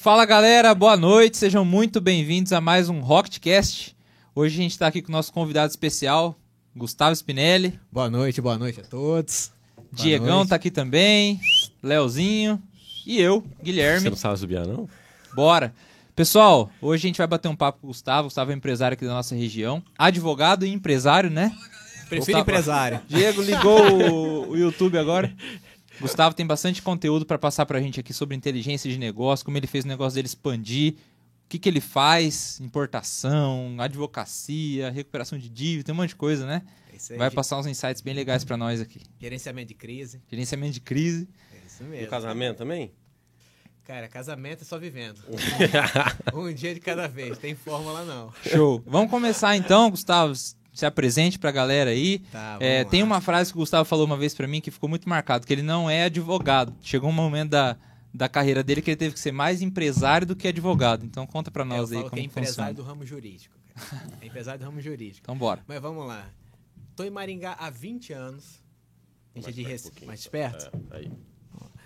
[0.00, 3.96] Fala galera, boa noite, sejam muito bem-vindos a mais um Rocketcast.
[4.32, 6.38] Hoje a gente está aqui com o nosso convidado especial,
[6.76, 7.80] Gustavo Spinelli.
[7.90, 9.50] Boa noite, boa noite a todos.
[9.76, 10.50] Boa Diegão noite.
[10.50, 11.40] tá aqui também,
[11.82, 12.62] Leozinho
[13.04, 14.02] e eu, Guilherme.
[14.02, 14.88] Você não sabe subir, não?
[15.34, 15.74] Bora.
[16.14, 18.22] Pessoal, hoje a gente vai bater um papo com o Gustavo.
[18.22, 19.82] O Gustavo é empresário aqui da nossa região.
[19.98, 21.52] Advogado e empresário, né?
[22.08, 23.00] Prefiro Gustavo- empresário.
[23.08, 25.32] Diego ligou o, o YouTube agora.
[26.00, 29.66] Gustavo tem bastante conteúdo para passar pra gente aqui sobre inteligência de negócio, como ele
[29.66, 30.94] fez o negócio dele expandir,
[31.44, 36.46] o que, que ele faz, importação, advocacia, recuperação de dívida, tem um monte de coisa,
[36.46, 36.62] né?
[36.92, 39.00] É isso aí, Vai passar uns insights bem legais pra nós aqui.
[39.18, 40.20] Gerenciamento de crise.
[40.30, 41.28] Gerenciamento de crise.
[41.52, 42.08] É isso E o mesmo.
[42.08, 42.92] casamento também?
[43.84, 45.18] Cara, casamento é só vivendo.
[46.34, 47.38] um dia de cada vez.
[47.38, 48.30] Tem fórmula não.
[48.42, 48.82] Show.
[48.86, 50.34] Vamos começar então, Gustavo.
[50.72, 52.20] Se apresente pra galera aí.
[52.30, 54.88] Tá, É, tem uma frase que o Gustavo falou uma vez pra mim que ficou
[54.88, 56.74] muito marcado, que ele não é advogado.
[56.80, 57.76] Chegou um momento da,
[58.14, 61.04] da carreira dele que ele teve que ser mais empresário do que advogado.
[61.04, 62.74] Então conta pra É, eu nós aí falo que como é empresário funciona.
[62.74, 63.54] do ramo jurídico.
[63.74, 64.02] cara.
[64.20, 65.20] É empresário do ramo jurídico.
[65.22, 65.62] Então bora.
[65.66, 66.28] Mas vamos lá.
[66.94, 68.62] Tô em Maringá há 20 anos.
[69.34, 69.90] A gente é Mais de perto um Recife.
[69.90, 70.06] pouquinho.
[70.08, 70.70] Mais perto?
[70.92, 71.12] É, aí.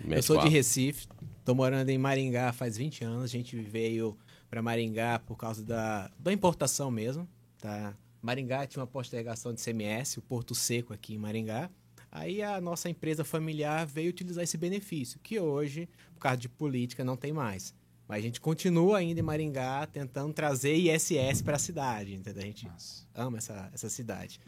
[0.09, 0.49] Eu sou de.
[0.49, 1.07] Recife,
[1.45, 3.23] tô morando em Maringá faz 20 anos.
[3.23, 4.17] A gente veio
[4.49, 7.27] para Maringá por causa da, da importação mesmo,
[7.59, 7.93] tá?
[8.23, 11.69] Maringá tinha uma postergação de CMS, o Porto Seco aqui em Maringá.
[12.09, 17.03] Aí a nossa empresa familiar veio utilizar esse benefício, que hoje, por causa de política,
[17.03, 17.75] não tem mais.
[18.07, 22.43] Mas a gente continua ainda em Maringá tentando trazer ISS para a cidade, entendeu?
[22.43, 22.71] A gente
[23.13, 24.39] ama essa, essa cidade.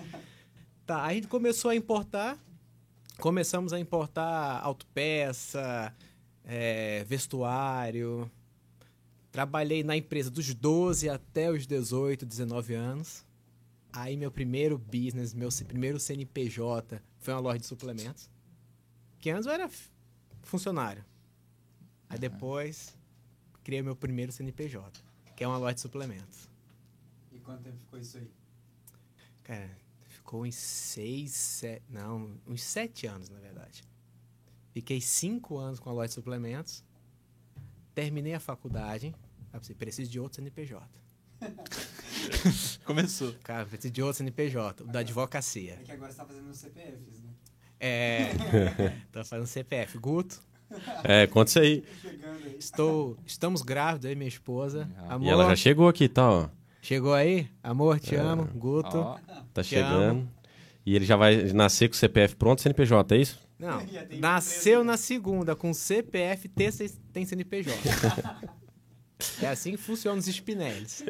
[0.85, 2.39] Tá, a gente começou a importar,
[3.19, 5.93] começamos a importar autopeça,
[6.45, 8.31] é, vestuário.
[9.33, 13.25] Trabalhei na empresa dos 12 até os 18, 19 anos.
[13.95, 18.29] Aí meu primeiro business, meu primeiro CNPJ foi uma loja de suplementos.
[19.19, 19.69] Que antes eu era
[20.43, 21.03] funcionário.
[22.09, 22.97] Aí depois
[23.63, 25.01] criei meu primeiro CNPJ,
[25.33, 26.49] que é uma loja de suplementos.
[27.31, 28.29] E quanto tempo ficou isso aí?
[29.43, 33.81] Cara, ficou uns seis, sete, não, uns sete anos, na verdade.
[34.71, 36.83] Fiquei cinco anos com a loja de suplementos.
[37.93, 39.15] Terminei a faculdade.
[39.53, 40.85] Aí você preciso de outro CNPJ.
[42.85, 43.33] Começou.
[43.43, 45.77] Cara, preciso de outro CNPJ, o da advocacia.
[45.81, 47.29] É que agora você tá fazendo os CPFs, né?
[47.79, 48.31] É.
[49.11, 49.97] tô fazendo CPF.
[49.97, 50.41] Guto,
[51.03, 51.83] É, conta isso aí.
[52.03, 52.55] Aí.
[52.59, 54.89] estou, estamos grávidos, e minha esposa.
[55.09, 56.49] Amor, E ela já chegou aqui, tá, ó.
[56.81, 57.47] chegou aí?
[57.61, 58.45] Amor, te amo.
[58.55, 58.97] Guto.
[58.97, 59.17] Ó,
[59.53, 60.27] Tá Te chegando.
[60.85, 63.39] E ele já vai nascer com o CPF pronto, CNPJ, é isso?
[63.57, 63.81] Não,
[64.19, 66.69] nasceu na segunda com CPF, tem,
[67.11, 67.73] tem CNPJ.
[69.41, 71.03] é assim que funciona os Spinellis.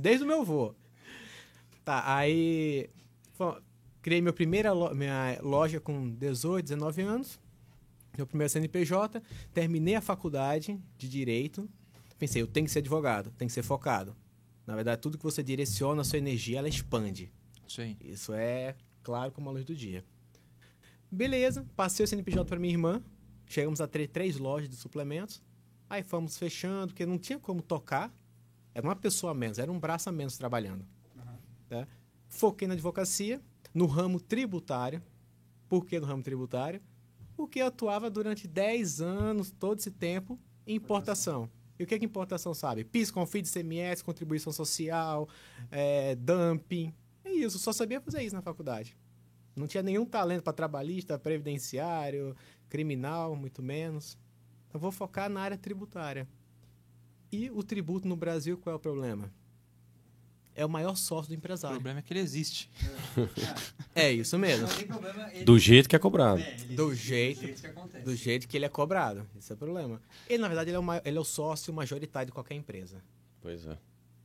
[0.00, 0.74] Desde o meu avô.
[1.84, 2.88] Tá, aí
[4.00, 7.40] criei minha primeira lo- minha loja com 18, 19 anos.
[8.16, 9.22] Meu primeiro CNPJ.
[9.54, 11.68] Terminei a faculdade de Direito.
[12.18, 14.14] Pensei, eu tenho que ser advogado, tenho que ser focado.
[14.66, 17.32] Na verdade, tudo que você direciona a sua energia, ela expande.
[17.82, 17.96] aí.
[18.00, 20.04] Isso é claro como a luz do dia.
[21.10, 23.02] Beleza, passei o CNPJ para minha irmã.
[23.46, 25.42] Chegamos a ter três lojas de suplementos.
[25.90, 28.12] Aí fomos fechando, porque não tinha como tocar.
[28.74, 30.86] Era uma pessoa a menos, era um braço a menos trabalhando.
[31.68, 31.86] Tá?
[32.28, 33.40] Foquei na advocacia,
[33.74, 35.02] no ramo tributário.
[35.68, 36.80] Por que no ramo tributário?
[37.34, 41.50] Porque eu atuava durante 10 anos, todo esse tempo, em importação.
[41.78, 42.84] E o que, que importação sabe?
[42.84, 45.28] PIS, CONFIDS, CMS, contribuição social,
[45.70, 46.94] é, dumping.
[47.24, 48.96] É isso, só sabia fazer isso na faculdade.
[49.56, 52.36] Não tinha nenhum talento para trabalhista, previdenciário,
[52.68, 54.18] criminal, muito menos.
[54.68, 56.26] Então vou focar na área tributária.
[57.32, 59.32] E o tributo no Brasil, qual é o problema?
[60.54, 61.76] É o maior sócio do O empresário.
[61.76, 62.70] problema é que ele existe.
[63.94, 64.68] É isso mesmo.
[64.86, 65.32] Problema.
[65.32, 65.44] Ele...
[65.46, 66.42] Do jeito que é cobrado.
[66.42, 68.04] É, ele- Do jeito- Do jeito que acontece.
[68.04, 69.26] Do jeito que ele é cobrado.
[69.38, 70.00] Esse é o problema.
[70.28, 73.02] Ele, na verdade, ele é o, ma- ele é o sócio majoritário de qualquer empresa.
[73.40, 73.78] Pois é.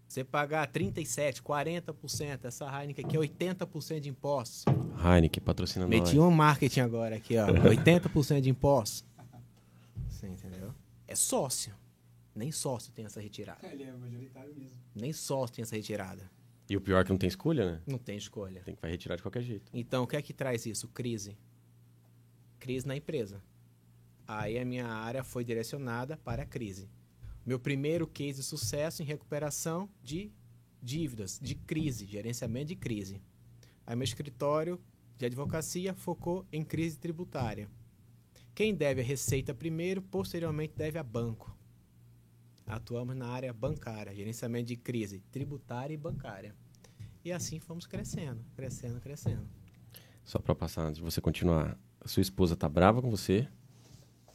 [0.05, 4.65] Você pagar 37%, 40%, essa Heineken aqui é 80% de impostos.
[5.01, 5.89] Heineken patrocina nós.
[5.89, 7.47] Meti um marketing agora aqui, ó.
[7.47, 9.05] 80% de impostos.
[10.09, 10.73] Você entendeu?
[11.07, 11.73] É sócio.
[12.37, 13.67] Nem sócio tem essa retirada.
[13.67, 14.77] Ele é majoritário mesmo.
[14.93, 16.29] Nem sócio tem essa retirada.
[16.69, 17.81] E o pior é que não tem escolha, né?
[17.87, 18.61] Não tem escolha.
[18.61, 19.71] Tem que vai retirar de qualquer jeito.
[19.73, 20.87] Então, o que é que traz isso?
[20.89, 21.35] Crise.
[22.59, 23.41] Crise na empresa.
[24.27, 26.87] Aí a minha área foi direcionada para a crise.
[27.43, 30.31] Meu primeiro case de sucesso em recuperação de
[30.79, 33.19] dívidas, de crise, gerenciamento de crise.
[33.83, 34.79] Aí meu escritório
[35.17, 37.67] de advocacia focou em crise tributária.
[38.53, 41.56] Quem deve a receita primeiro, posteriormente deve a banco.
[42.67, 46.53] Atuamos na área bancária, gerenciamento de crise tributária e bancária.
[47.23, 49.47] E assim fomos crescendo, crescendo, crescendo.
[50.23, 51.77] Só pra passar, antes de você continuar.
[52.01, 53.47] A sua esposa tá brava com você?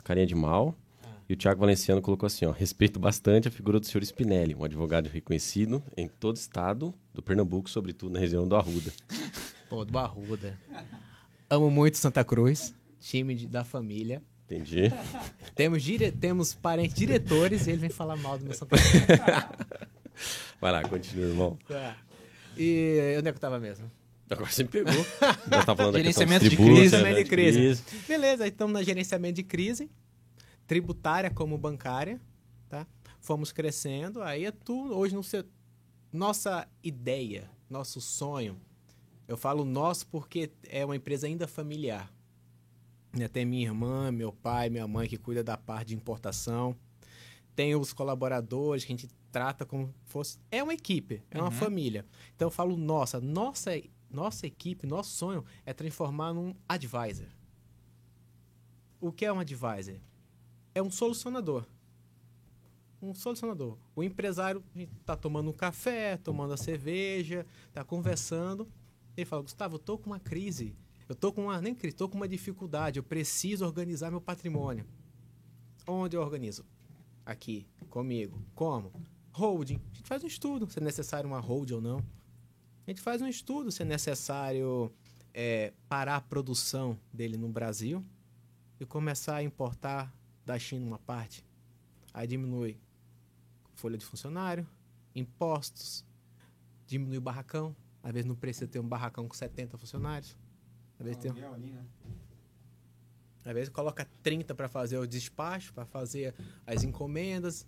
[0.03, 0.75] Carinha de mal.
[1.05, 1.09] Ah.
[1.29, 4.65] E o Tiago Valenciano colocou assim, ó, respeito bastante a figura do senhor Spinelli, um
[4.65, 8.93] advogado reconhecido em todo o estado do Pernambuco, sobretudo na região do Arruda.
[9.69, 10.59] Pô, do Arruda.
[11.49, 14.23] Amo muito Santa Cruz, time de- da família.
[14.52, 14.92] Entendi.
[15.54, 16.12] Temos, dire...
[16.12, 18.92] Temos parentes diretores e ele vem falar mal do meu Santa Cruz.
[20.61, 21.59] Vai lá, continua, irmão.
[21.66, 21.97] Tá.
[22.56, 23.90] E onde é que eu tava mesmo?
[24.28, 24.92] Agora você me pegou.
[25.50, 26.90] Já tá falando questão Gerenciamento de tributos, crise.
[26.90, 27.59] Gerenciamento de crise.
[27.59, 28.06] crise.
[28.06, 29.90] Beleza, estamos na gerenciamento de crise,
[30.66, 32.21] tributária como bancária,
[32.68, 32.87] tá?
[33.21, 35.44] Fomos crescendo, aí é tudo, hoje no seu,
[36.12, 38.59] nossa ideia, nosso sonho,
[39.28, 42.11] eu falo nosso porque é uma empresa ainda familiar.
[43.12, 46.75] Né, Tem minha irmã, meu pai, minha mãe que cuida da parte de importação.
[47.54, 50.38] Tem os colaboradores que a gente trata como fosse.
[50.50, 51.50] É uma equipe, é uma Uhum.
[51.50, 52.07] família.
[52.35, 53.71] Então eu falo nossa, nossa,
[54.11, 57.26] nossa equipe, nosso sonho é transformar num advisor.
[59.00, 59.97] O que é um advisor?
[60.75, 61.66] É um solucionador.
[63.02, 63.76] Um solucionador.
[63.97, 64.62] O empresário
[65.00, 68.66] está tomando um café, tomando a cerveja, está conversando.
[69.16, 70.75] Ele fala, Gustavo, eu tô com uma crise.
[71.12, 72.99] Eu tô com uma, nem crise, tô com uma dificuldade.
[72.99, 74.87] Eu preciso organizar meu patrimônio.
[75.87, 76.64] Onde eu organizo?
[77.26, 78.42] Aqui, comigo.
[78.54, 78.90] Como?
[79.31, 79.78] Holding.
[79.92, 81.99] A gente faz um estudo se é necessário uma holding ou não.
[81.99, 84.90] A gente faz um estudo se é necessário
[85.35, 88.02] é, parar a produção dele no Brasil
[88.81, 90.11] e começar a importar
[90.47, 91.45] da China uma parte.
[92.14, 92.81] Aí diminui
[93.75, 94.66] folha de funcionário,
[95.14, 96.07] impostos,
[96.87, 97.77] diminui o barracão.
[98.03, 100.40] Às vezes não precisa ter um barracão com 70 funcionários.
[101.03, 101.85] Às vezes, tem, ali, né?
[103.45, 106.33] às vezes coloca 30 para fazer o despacho, para fazer
[106.65, 107.67] as encomendas,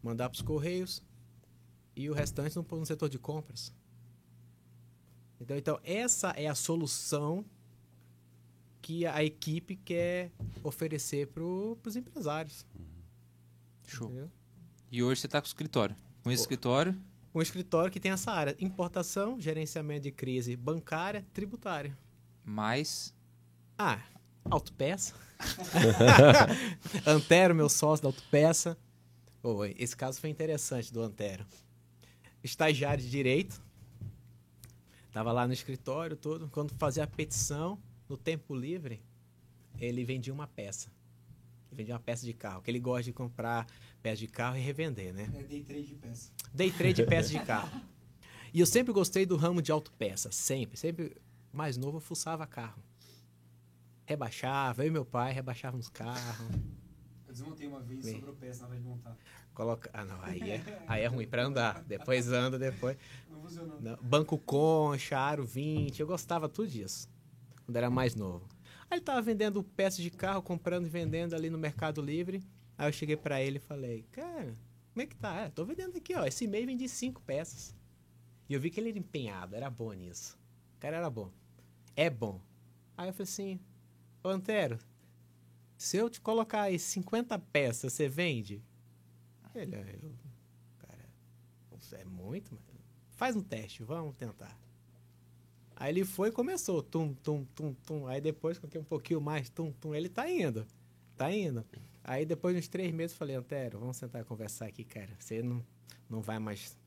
[0.00, 1.02] mandar para os correios
[1.96, 3.74] e o restante no, no setor de compras.
[5.40, 7.44] Então, então, essa é a solução
[8.80, 10.30] que a equipe quer
[10.62, 12.64] oferecer para os empresários.
[13.88, 14.06] Show.
[14.06, 14.30] entendeu?
[14.90, 15.96] E hoje você tá com o escritório.
[16.22, 16.44] Com esse Pô.
[16.44, 16.96] escritório,
[17.34, 21.98] Um escritório que tem essa área: importação, gerenciamento de crise bancária, tributária.
[22.44, 23.14] Mais
[23.78, 24.00] Ah,
[24.44, 25.14] autopeça.
[27.06, 28.76] Antero, meu sócio da autopeça.
[29.40, 31.44] Pô, esse caso foi interessante do Antero.
[32.44, 33.60] Estagiário de direito.
[35.12, 36.48] Tava lá no escritório todo.
[36.48, 37.78] Quando fazia a petição,
[38.08, 39.02] no tempo livre,
[39.78, 40.90] ele vendia uma peça.
[41.70, 43.66] Ele vendia uma peça de carro, que ele gosta de comprar
[44.02, 45.28] peça de carro e revender, né?
[45.34, 46.30] É day trade de peça.
[46.52, 47.70] Day trade de peças de carro.
[48.54, 50.76] E eu sempre gostei do ramo de autopeça, sempre.
[50.76, 51.16] Sempre
[51.52, 52.82] mais novo eu fuçava carro.
[54.04, 56.48] Rebaixava, eu e meu pai rebaixávamos carros.
[57.26, 59.16] Eu desmontei uma vez e sobrou peça na hora de montar.
[59.54, 59.90] Coloca...
[59.92, 61.82] Ah, não, aí é, aí é ruim pra andar.
[61.84, 62.96] Depois anda, depois.
[63.30, 63.80] Não funcionou.
[63.80, 67.08] Não, Banco Concha, Aro 20, eu gostava tudo disso.
[67.64, 68.46] Quando era mais novo.
[68.90, 72.42] Aí ele tava vendendo peças de carro, comprando e vendendo ali no Mercado Livre.
[72.76, 74.54] Aí eu cheguei pra ele e falei, cara,
[74.92, 75.40] como é que tá?
[75.40, 76.26] É, tô vendendo aqui, ó.
[76.26, 77.74] Esse mês vendi cinco peças.
[78.46, 80.38] E eu vi que ele era empenhado, era bom nisso.
[80.76, 81.30] O cara era bom.
[81.96, 82.40] É bom.
[82.96, 83.60] Aí eu falei assim,
[84.22, 84.78] ô Antero,
[85.76, 88.62] se eu te colocar aí 50 peças, você vende?
[89.54, 90.12] Ele, "Ah, eu,
[90.78, 92.62] cara, é muito, mas
[93.10, 94.56] faz um teste, vamos tentar.
[95.76, 98.06] Aí ele foi e começou, tum, tum, tum, tum.
[98.06, 100.66] Aí depois, com um pouquinho mais, tum, tum, ele tá indo,
[101.16, 101.64] tá indo.
[102.04, 105.10] Aí depois de uns três meses eu falei, Antero, vamos sentar e conversar aqui, cara.
[105.18, 105.64] Você não,
[106.08, 106.78] não vai mais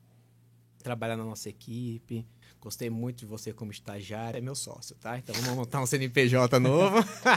[0.86, 2.24] trabalhar na nossa equipe.
[2.60, 5.18] Gostei muito de você como estagiário, é meu sócio, tá?
[5.18, 6.96] Então vamos montar um CNPJ novo.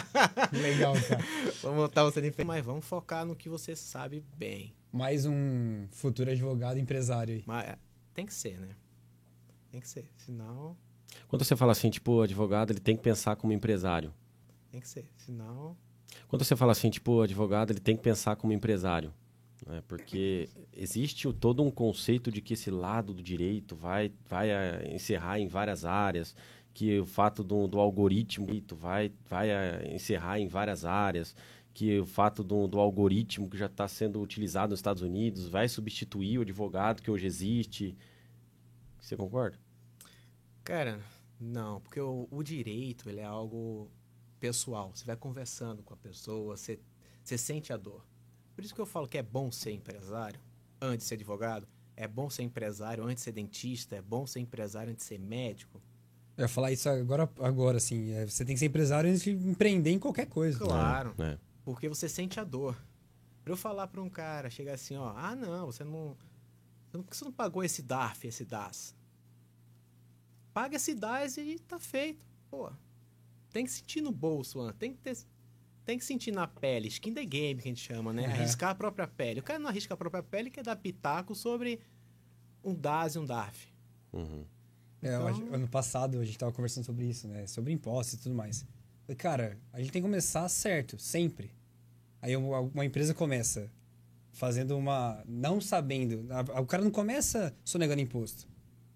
[0.53, 1.23] Legal, cara.
[1.63, 4.75] vamos montar um CNPJ, mas vamos focar no que você sabe bem.
[4.91, 7.43] Mais um futuro advogado empresário aí.
[7.43, 7.77] Mas é,
[8.13, 8.69] tem que ser, né?
[9.71, 10.77] Tem que ser, senão
[11.27, 14.13] Quando você fala assim, tipo, advogado ele tem que pensar como empresário.
[14.71, 15.75] tem que ser, senão
[16.27, 19.12] Quando você fala assim, tipo, advogado ele tem que pensar como empresário.
[19.65, 19.83] Né?
[19.87, 24.93] Porque existe o- todo um conceito de que esse lado do direito vai, vai eh,
[24.93, 26.35] encerrar em várias áreas,
[26.73, 31.35] que o fato do, do algoritmo vai, vai eh, encerrar em várias áreas,
[31.73, 35.67] que o fato do, do algoritmo que já está sendo utilizado nos Estados Unidos vai
[35.67, 37.97] substituir o advogado que hoje existe.
[38.99, 39.57] Você concorda?
[40.63, 40.99] Cara,
[41.39, 43.89] não, porque o, o direito ele é algo
[44.39, 44.91] pessoal.
[44.93, 46.79] Você vai conversando com a pessoa, você,
[47.23, 48.05] você sente a dor.
[48.59, 50.37] Por isso que eu falo que é bom ser empresário
[50.81, 54.41] antes de ser advogado, é bom ser empresário antes de ser dentista, é bom ser
[54.41, 55.81] empresário antes de ser médico.
[56.35, 58.11] Eu ia falar isso agora, agora assim.
[58.11, 60.59] é, Você tem que ser empresário antes de empreender em qualquer coisa.
[60.59, 61.39] Claro, Né?
[61.63, 62.75] porque você sente a dor.
[63.45, 66.17] Pra eu falar pra um cara, chegar assim, ó, ah não, você não.
[66.91, 68.93] você não- Por que você não pagou esse DARF, esse DAS?
[70.53, 72.25] Paga esse DAS e tá feito.
[72.51, 72.69] Pô,
[73.53, 74.73] tem que sentir no bolso, Ana.
[74.73, 75.17] Tem que ter,
[75.89, 78.28] tem que sentir na pele, skin the game que a gente chama, né?
[78.28, 78.34] Uhum.
[78.34, 79.39] Arriscar a própria pele.
[79.39, 81.80] O cara não arrisca a própria pele, quer dar pitaco sobre
[82.63, 83.67] um DAS e um DARF.
[84.13, 84.45] Uhum.
[85.02, 87.47] É, Então- ano passado a gente tava conversando sobre isso, né?
[87.47, 88.65] Sobre impostos e tudo mais.
[89.06, 91.52] Falei, Cara, a gente tem que começar certo, sempre.
[92.21, 93.71] Aí uma uma empresa começa
[94.32, 95.23] fazendo uma.
[95.25, 96.28] não sabendo.
[96.32, 98.47] a- O cara não começa sonegando imposto.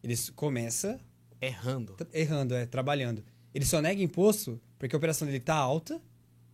[0.04, 1.00] Ele começa
[1.42, 1.96] Errando.
[2.14, 3.24] errando, é, trabalhando.
[3.54, 6.02] Ele só nega imposto porque a operação dele tá alta,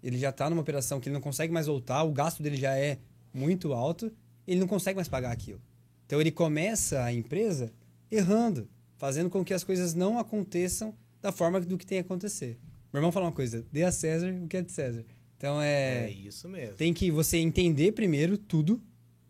[0.04, 2.76] ele já tá numa operação que ele não consegue mais voltar, o gasto dele já
[2.78, 2.98] é
[3.34, 4.12] muito alto,
[4.48, 5.62] ele não consegue mais pagar aquilo.
[6.06, 7.72] Então ele começa a empresa
[8.12, 12.58] errando, fazendo com que as coisas não aconteçam da forma do que tem que acontecer.
[12.92, 15.06] Meu irmão fala uma coisa, dê a César o que é de César.
[15.38, 16.76] Então É, é, isso mesmo.
[16.76, 18.82] tem que você entender primeiro tudo.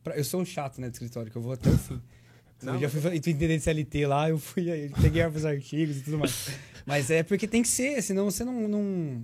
[0.04, 2.02] pra- eu sou um chato, né, do escritório, que eu vou até o fim.
[2.64, 6.02] Não, eu já fui entender de CLT lá, eu fui, eu peguei os artigos e
[6.02, 6.50] tudo mais.
[6.86, 9.24] Mas é porque tem que ser, senão você não, não,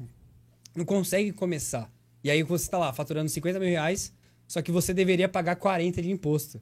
[0.75, 1.91] não consegue começar.
[2.23, 4.13] E aí você tá lá faturando 50 mil reais,
[4.47, 6.61] só que você deveria pagar 40 de imposto.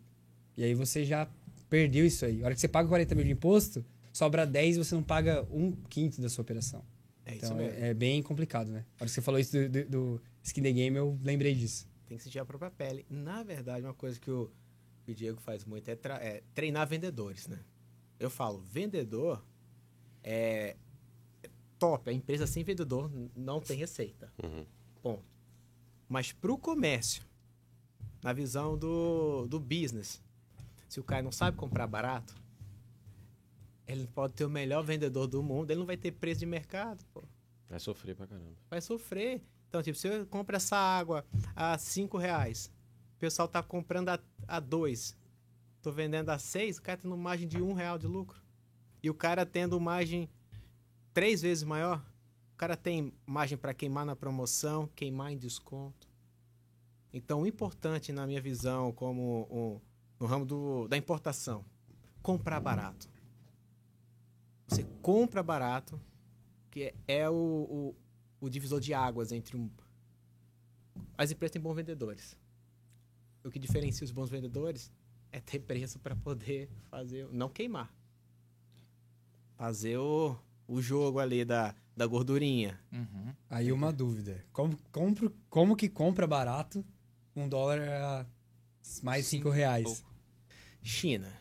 [0.56, 1.28] E aí você já
[1.70, 2.42] perdeu isso aí.
[2.44, 5.46] A hora que você paga 40 mil de imposto, sobra 10 e você não paga
[5.52, 6.86] um quinto da sua operação.
[7.26, 8.86] É isso Então é, é bem complicado, né?
[9.00, 11.88] A hora que você falou isso do, do, do Skin the Game, eu lembrei disso.
[12.08, 13.06] Tem que sentir a própria pele.
[13.10, 14.52] Na verdade, uma coisa que o,
[15.04, 17.60] que o Diego faz muito é, é treinar vendedores, né?
[18.20, 19.44] Eu falo, vendedor
[20.24, 20.76] é
[21.84, 22.10] top.
[22.10, 24.32] A empresa sem vendedor não tem receita.
[24.42, 24.66] Uhum.
[25.02, 25.24] Ponto.
[26.08, 27.24] Mas pro comércio,
[28.24, 30.24] na visão do, do business,
[30.88, 32.34] se o cara não sabe comprar barato,
[33.86, 37.04] ele pode ter o melhor vendedor do mundo, ele não vai ter preço de mercado,
[37.14, 37.22] pô
[37.70, 38.56] Vai sofrer pra caramba.
[38.70, 39.42] vai sofrer.
[39.68, 42.72] Então, tipo, se eu compro essa água a 5 reais,
[43.18, 45.18] o pessoal tá comprando a, a 2,
[45.82, 48.42] tô vendendo a 6, o cara tendo margem de 1 um real de lucro.
[49.02, 50.30] E o cara tendo margem
[51.14, 52.04] três vezes maior,
[52.54, 56.08] o cara tem margem para queimar na promoção, queimar em desconto.
[57.14, 59.82] Então, o importante, na minha visão, como
[60.20, 61.64] no ramo do, da importação,
[62.22, 63.08] comprar barato.
[64.68, 66.00] Você compra barato,
[66.72, 67.96] que é, é o, o,
[68.40, 69.70] o divisor de águas entre um.
[71.18, 72.38] As empresas têm bons vendedores.
[73.44, 74.92] O que diferencia os bons vendedores
[75.32, 77.28] é ter preço para poder fazer.
[77.32, 77.94] Não queimar.
[79.56, 80.36] Fazer o,
[80.68, 82.80] o jogo ali da, da gordurinha.
[82.92, 83.34] Uhum.
[83.50, 84.44] Aí uma dúvida.
[84.52, 86.84] Como, compro, como que compra barato
[87.36, 88.26] um dólar a
[89.02, 90.06] mais Cinco 5 reais?
[90.82, 91.32] China.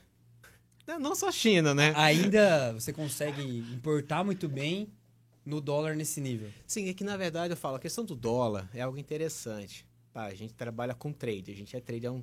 [0.87, 1.93] Não, só China, né?
[1.97, 4.93] Ainda você consegue importar muito bem
[5.45, 6.51] no dólar nesse nível.
[6.67, 9.87] Sim, é que na verdade eu falo, a questão do dólar é algo interessante.
[10.13, 12.23] Tá, a gente trabalha com trade, a gente é trade há, um,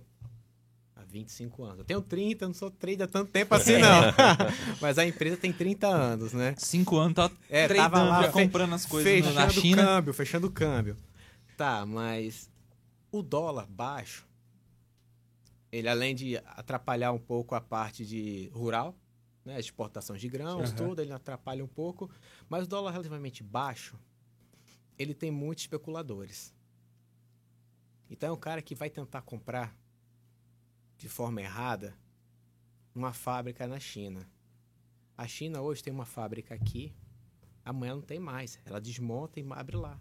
[1.09, 1.79] 25 anos.
[1.79, 4.01] Eu tenho 30, eu não sou trade há tanto tempo assim, não.
[4.79, 6.55] Mas a empresa tem 30 anos, né?
[6.57, 9.81] Cinco anos tá É, tradando, tava lá comprando as coisas no- fechando na China.
[9.81, 10.97] o câmbio, fechando o câmbio.
[11.57, 12.49] Tá, mas
[13.11, 14.25] o dólar baixo,
[15.71, 18.95] ele além de atrapalhar um pouco a parte de rural,
[19.43, 20.75] né, exportação de grãos, Aham.
[20.89, 22.09] tudo, ele atrapalha um pouco,
[22.47, 23.97] mas o dólar relativamente baixo,
[24.97, 26.53] ele tem muitos especuladores.
[28.09, 29.75] Então é um cara que vai tentar comprar
[30.99, 31.95] de forma errada
[32.93, 34.29] uma fábrica na China.
[35.17, 36.93] A China hoje tem uma fábrica aqui,
[37.65, 38.59] amanhã não tem mais.
[38.65, 39.99] Ela desmonta e abre lá.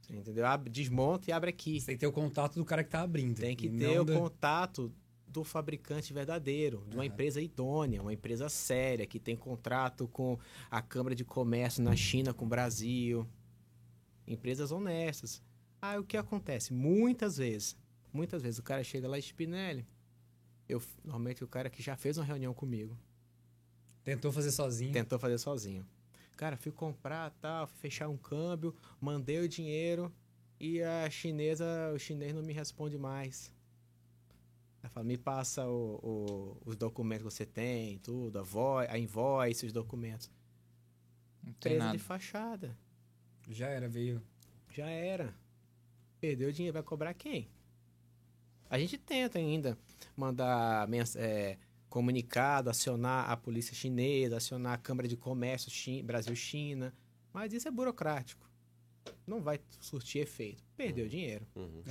[0.00, 0.44] Você entendeu?
[0.70, 1.80] Desmonta e abre aqui.
[1.80, 3.40] Você tem que ter o contato do cara que tá abrindo.
[3.40, 4.92] Tem que ter o da- contato
[5.26, 10.38] do fabricante verdadeiro, de uma empresa idônea, uma empresa séria, que tem contrato com
[10.70, 13.26] a Câmara de Comércio na China, com o Brasil.
[14.26, 15.42] Empresas honestas.
[15.80, 16.72] Ah, o que acontece?
[16.72, 17.76] Muitas vezes,
[18.16, 19.86] muitas vezes o cara chega lá e Spinelli.
[20.68, 22.96] Eu, normalmente o cara que já fez uma reunião comigo,
[24.02, 24.92] Tentou fazer sozinho.
[24.92, 25.86] tentou fazer sozinho.
[26.36, 30.12] Cara, fui comprar, tal, fui fechar um câmbio, mandei o dinheiro
[30.60, 33.52] e a chinesa, o chinês não me responde mais.
[34.82, 38.98] Ela fala, me passa o- o- os documentos que você tem, tudo, a, vo a
[38.98, 40.30] invoice, os documentos.
[41.44, 41.96] Empresa nada.
[41.96, 42.76] de fachada.
[43.48, 44.22] Já era, veio.
[44.72, 45.34] Já era.
[46.20, 47.48] Perdeu o dinheiro, vai cobrar quem?
[48.68, 49.76] A gente tenta ainda
[50.16, 51.56] mandar é,
[51.88, 56.92] comunicado, acionar a polícia chinesa, acionar a Câmara de Comércio Chi- Brasil-China,
[57.32, 58.48] mas isso é burocrático.
[59.26, 60.62] Não vai surtir efeito.
[60.76, 61.46] Perdeu dinheiro.
[61.54, 61.82] Uhum.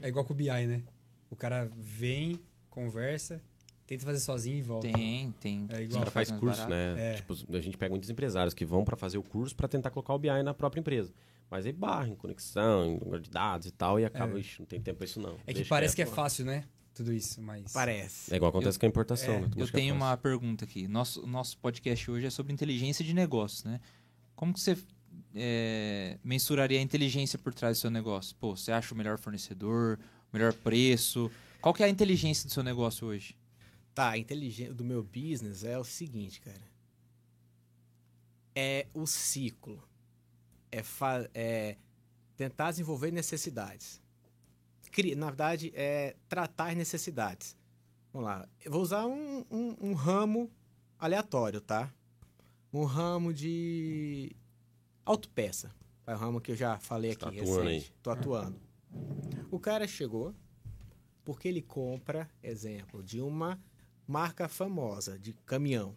[0.00, 0.82] É igual com o BI, né?
[1.30, 2.38] O cara vem,
[2.70, 3.42] conversa,
[3.86, 4.88] tenta fazer sozinho e volta.
[4.90, 5.66] Tem, tem.
[5.70, 6.00] É igual.
[6.00, 6.70] caras faz mais curso, barato.
[6.96, 7.12] né?
[7.12, 7.14] É.
[7.16, 10.14] Tipo, a gente pega muitos empresários que vão pra fazer o curso pra tentar colocar
[10.14, 11.12] o BI na própria empresa.
[11.50, 14.40] Mas aí barra em conexão, em número de dados e tal, e acaba, É.
[14.40, 15.34] ixi, não tem tempo pra isso não.
[15.46, 16.64] É que Deixa parece que é fácil, né?
[16.94, 17.72] Tudo isso, mas.
[17.72, 18.32] Parece.
[18.32, 19.50] É igual acontece com a importação, É, né?
[19.56, 20.86] Eu é tenho uma pergunta aqui.
[20.86, 23.80] Nosso, nosso podcast hoje é sobre inteligência de negócios, né?
[24.36, 24.78] Como que você
[25.34, 28.36] é, mensuraria a inteligência por trás do seu negócio?
[28.36, 29.98] Pô, você acha o melhor fornecedor,
[30.32, 31.30] o melhor preço?
[31.60, 33.36] Qual que é a inteligência do seu negócio hoje?
[33.92, 36.62] Tá, a inteligência do meu business é o seguinte, cara.
[38.54, 39.82] É o ciclo.
[40.74, 40.84] É,
[41.34, 41.76] é
[42.36, 44.00] tentar desenvolver necessidades.
[44.90, 47.56] Cri- Na verdade, é tratar as necessidades.
[48.12, 48.48] Vamos lá.
[48.64, 50.50] Eu vou usar um, um- um ramo
[50.98, 51.92] aleatório, tá?
[52.72, 54.34] Um ramo de
[55.04, 55.70] autopeça.
[56.06, 57.94] É um ramo que eu já falei tá aqui atuando recente.
[58.02, 58.60] Tô atuando.
[59.50, 60.34] O cara chegou
[61.24, 63.58] porque ele compra, exemplo, de uma
[64.06, 65.96] marca famosa de caminhão,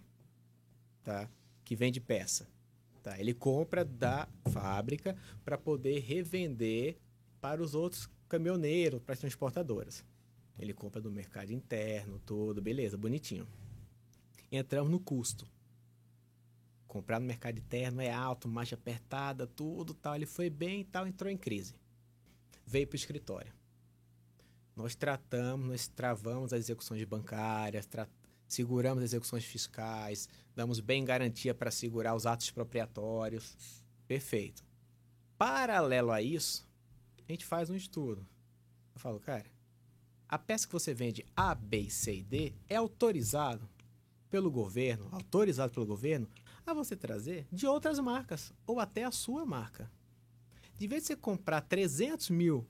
[1.03, 1.29] tá?
[1.65, 2.47] Que vende peça.
[3.07, 3.17] Tá?
[3.17, 5.15] Ele compra da fábrica
[5.45, 6.97] para poder revender
[7.39, 10.03] para os outros caminhoneiros, para as transportadoras.
[10.59, 13.47] Ele compra do mercado interno, todo, beleza, bonitinho.
[14.51, 15.47] Entramos no custo.
[16.85, 20.13] Comprar no mercado interno é alto, margem apertada, tudo tal.
[20.13, 21.75] Ele foi bem e tal, entrou em crise.
[22.65, 23.53] Veio para o escritório.
[24.75, 28.09] Nós tratamos, nós travamos as execuções bancárias, tra-
[28.47, 33.55] seguramos execuções fiscais, damos bem garantia para segurar os atos expropriatórios.
[34.07, 34.63] Perfeito.
[35.37, 36.67] Paralelo a isso,
[37.27, 38.25] a gente faz um estudo.
[38.95, 39.45] Eu falo, cara,
[40.27, 43.69] a peça que você vende A, B, C e D é autorizado
[44.29, 46.27] pelo governo, autorizado pelo governo,
[46.65, 49.89] a você trazer de outras marcas ou até a sua marca.
[50.75, 52.67] De vez de você comprar 300 mil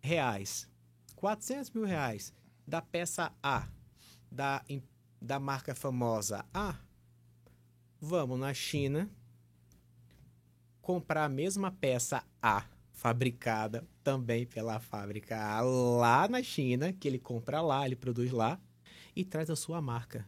[0.00, 0.70] reais
[1.20, 2.32] 400 mil reais
[2.66, 3.68] da peça A,
[4.30, 4.64] da,
[5.20, 6.76] da marca famosa A,
[8.00, 9.10] vamos na China
[10.80, 17.18] comprar a mesma peça A, fabricada também pela fábrica A, lá na China, que ele
[17.18, 18.60] compra lá, ele produz lá,
[19.14, 20.26] e traz a sua marca.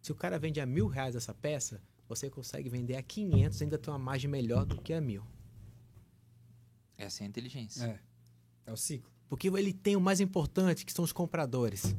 [0.00, 3.64] Se o cara vende a mil reais essa peça, você consegue vender a 500 e
[3.64, 5.22] ainda tem uma margem melhor do que a mil.
[6.96, 7.84] Essa é a inteligência.
[7.84, 8.00] É.
[8.66, 9.10] É o ciclo.
[9.28, 11.94] Porque ele tem o mais importante, que são os compradores.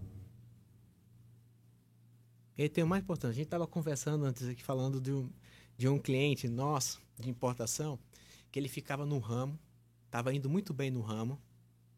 [2.60, 3.32] Ele tem o mais importante.
[3.32, 5.30] A gente estava conversando antes aqui, falando de um,
[5.78, 7.98] de um cliente nosso, de importação,
[8.52, 9.58] que ele ficava no ramo,
[10.06, 11.42] estava indo muito bem no ramo,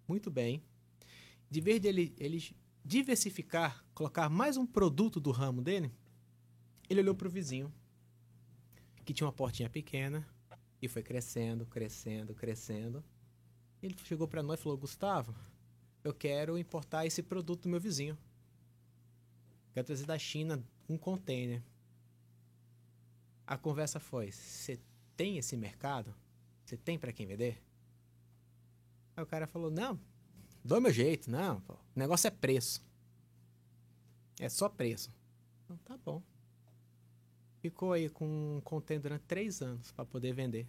[0.07, 0.61] muito bem.
[1.49, 5.91] De vez dele ele diversificar, colocar mais um produto do ramo dele,
[6.87, 7.73] ele olhou para o vizinho,
[9.03, 10.27] que tinha uma portinha pequena,
[10.79, 13.03] e foi crescendo, crescendo, crescendo.
[13.81, 15.33] Ele chegou para nós e falou: Gustavo,
[16.03, 18.15] eu quero importar esse produto do meu vizinho.
[19.73, 21.61] Quero trazer da China um container.
[23.47, 24.79] A conversa foi: você
[25.15, 26.13] tem esse mercado?
[26.65, 27.61] Você tem para quem vender?
[29.15, 29.99] Aí o cara falou: não,
[30.63, 31.59] dou meu jeito, não.
[31.61, 32.83] pô, O negócio é preço.
[34.39, 35.11] É só preço.
[35.65, 36.21] Então, tá bom.
[37.59, 40.67] Ficou aí com um container durante três anos para poder vender.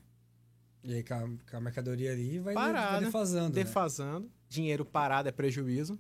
[0.85, 3.57] E aí com a, mercadoria ali vai, Parada, vai defasando.
[3.57, 3.65] né?
[3.65, 5.99] defasando, dinheiro parado é prejuízo.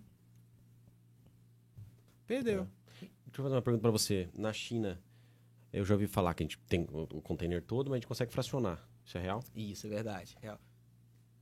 [2.27, 2.69] Perdeu.
[3.33, 4.29] Deixa eu fazer uma pergunta pra você.
[4.35, 5.01] Na China,
[5.73, 8.31] eu já ouvi falar que a gente tem o container todo, mas a gente consegue
[8.31, 8.87] fracionar.
[9.05, 9.43] Isso é real?
[9.57, 10.37] Isso, é verdade.
[10.41, 10.61] real.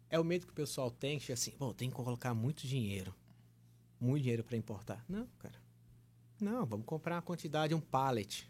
[0.09, 3.13] É o medo que o pessoal tem, que assim, pô, tem que colocar muito dinheiro.
[4.01, 5.05] Muito dinheiro para importar.
[5.09, 5.55] Não, cara.
[6.41, 8.49] Não, vamos comprar uma quantidade, um pallet.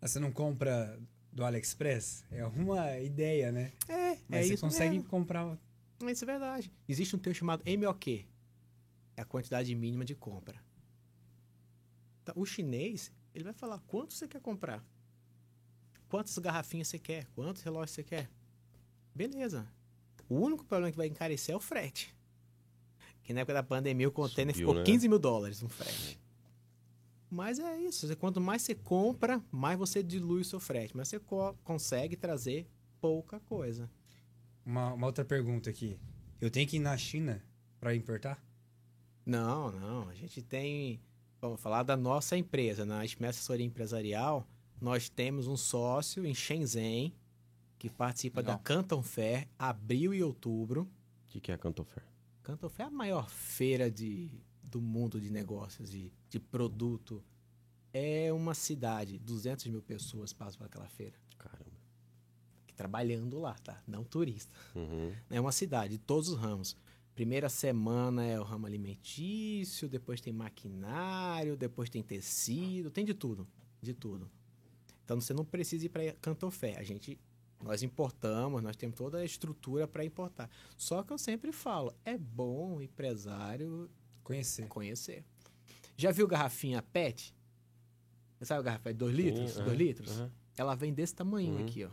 [0.00, 0.98] Ah, Você não compra
[1.32, 2.24] do AliExpress?
[2.30, 3.72] É uma ideia, né?
[3.88, 4.64] É, Mas é você isso.
[4.64, 5.58] consegue É, comprar.
[6.06, 6.72] isso é verdade.
[6.88, 8.24] Existe um termo chamado MOQ.
[9.16, 10.64] É a quantidade mínima de compra.
[12.26, 14.84] Então, o chinês, ele vai falar quanto você quer comprar.
[16.08, 17.24] Quantas garrafinhas você quer?
[17.36, 18.28] Quantos relógios você quer?
[19.14, 19.64] Beleza.
[20.28, 22.12] O único problema que vai encarecer é o frete.
[23.22, 24.84] Que na época da pandemia o container Subiu, ficou né?
[24.84, 26.18] 15 mil dólares no frete.
[27.30, 28.14] Mas é isso.
[28.16, 30.96] Quanto mais você compra, mais você dilui o seu frete.
[30.96, 32.68] Mas você co- consegue trazer
[33.00, 33.88] pouca coisa.
[34.64, 35.96] Uma, uma outra pergunta aqui.
[36.40, 37.40] Eu tenho que ir na China
[37.78, 38.44] para importar?
[39.24, 40.08] Não, não.
[40.08, 41.00] A gente tem.
[41.46, 42.84] Vamos falar da nossa empresa.
[42.84, 44.44] Na Esme Assessoria Empresarial,
[44.80, 47.14] nós temos um sócio em Shenzhen
[47.78, 48.56] que participa Legal.
[48.56, 50.82] da Canton Fair, abril e outubro.
[50.82, 52.02] O que, que é a Cantofer?
[52.42, 54.28] Canton Fair é a maior feira de,
[54.60, 57.22] do mundo de negócios, de, de produto.
[57.92, 61.14] É uma cidade, 200 mil pessoas passam por aquela feira.
[61.38, 61.70] Caramba.
[62.74, 63.80] Trabalhando lá, tá?
[63.86, 64.52] Não turista.
[64.74, 65.12] Uhum.
[65.30, 66.76] É uma cidade, de todos os ramos.
[67.16, 73.48] Primeira semana é o ramo alimentício, depois tem maquinário, depois tem tecido, tem de tudo,
[73.80, 74.30] de tudo.
[75.02, 76.76] Então você não precisa ir para Cantofé.
[76.78, 77.18] A gente,
[77.64, 80.50] nós importamos, nós temos toda a estrutura para importar.
[80.76, 83.88] Só que eu sempre falo, é bom o empresário
[84.22, 84.68] Conhecer.
[84.68, 85.24] conhecer.
[85.96, 87.34] Já viu garrafinha PET?
[88.38, 89.50] Você sabe a garrafa de 2 litros?
[89.52, 90.10] Sim, 2 aham, litros?
[90.10, 90.32] aham.
[90.58, 91.60] Ela vem desse tamanho Uhum.
[91.62, 91.90] aqui, ó.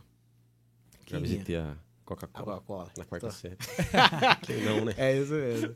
[1.07, 2.45] Já visitei A Coca-Cola.
[2.57, 2.91] Coca-Cola.
[2.97, 3.57] Na quarta Tô- série.
[4.45, 4.93] Quem não, né?
[4.97, 5.75] É isso mesmo.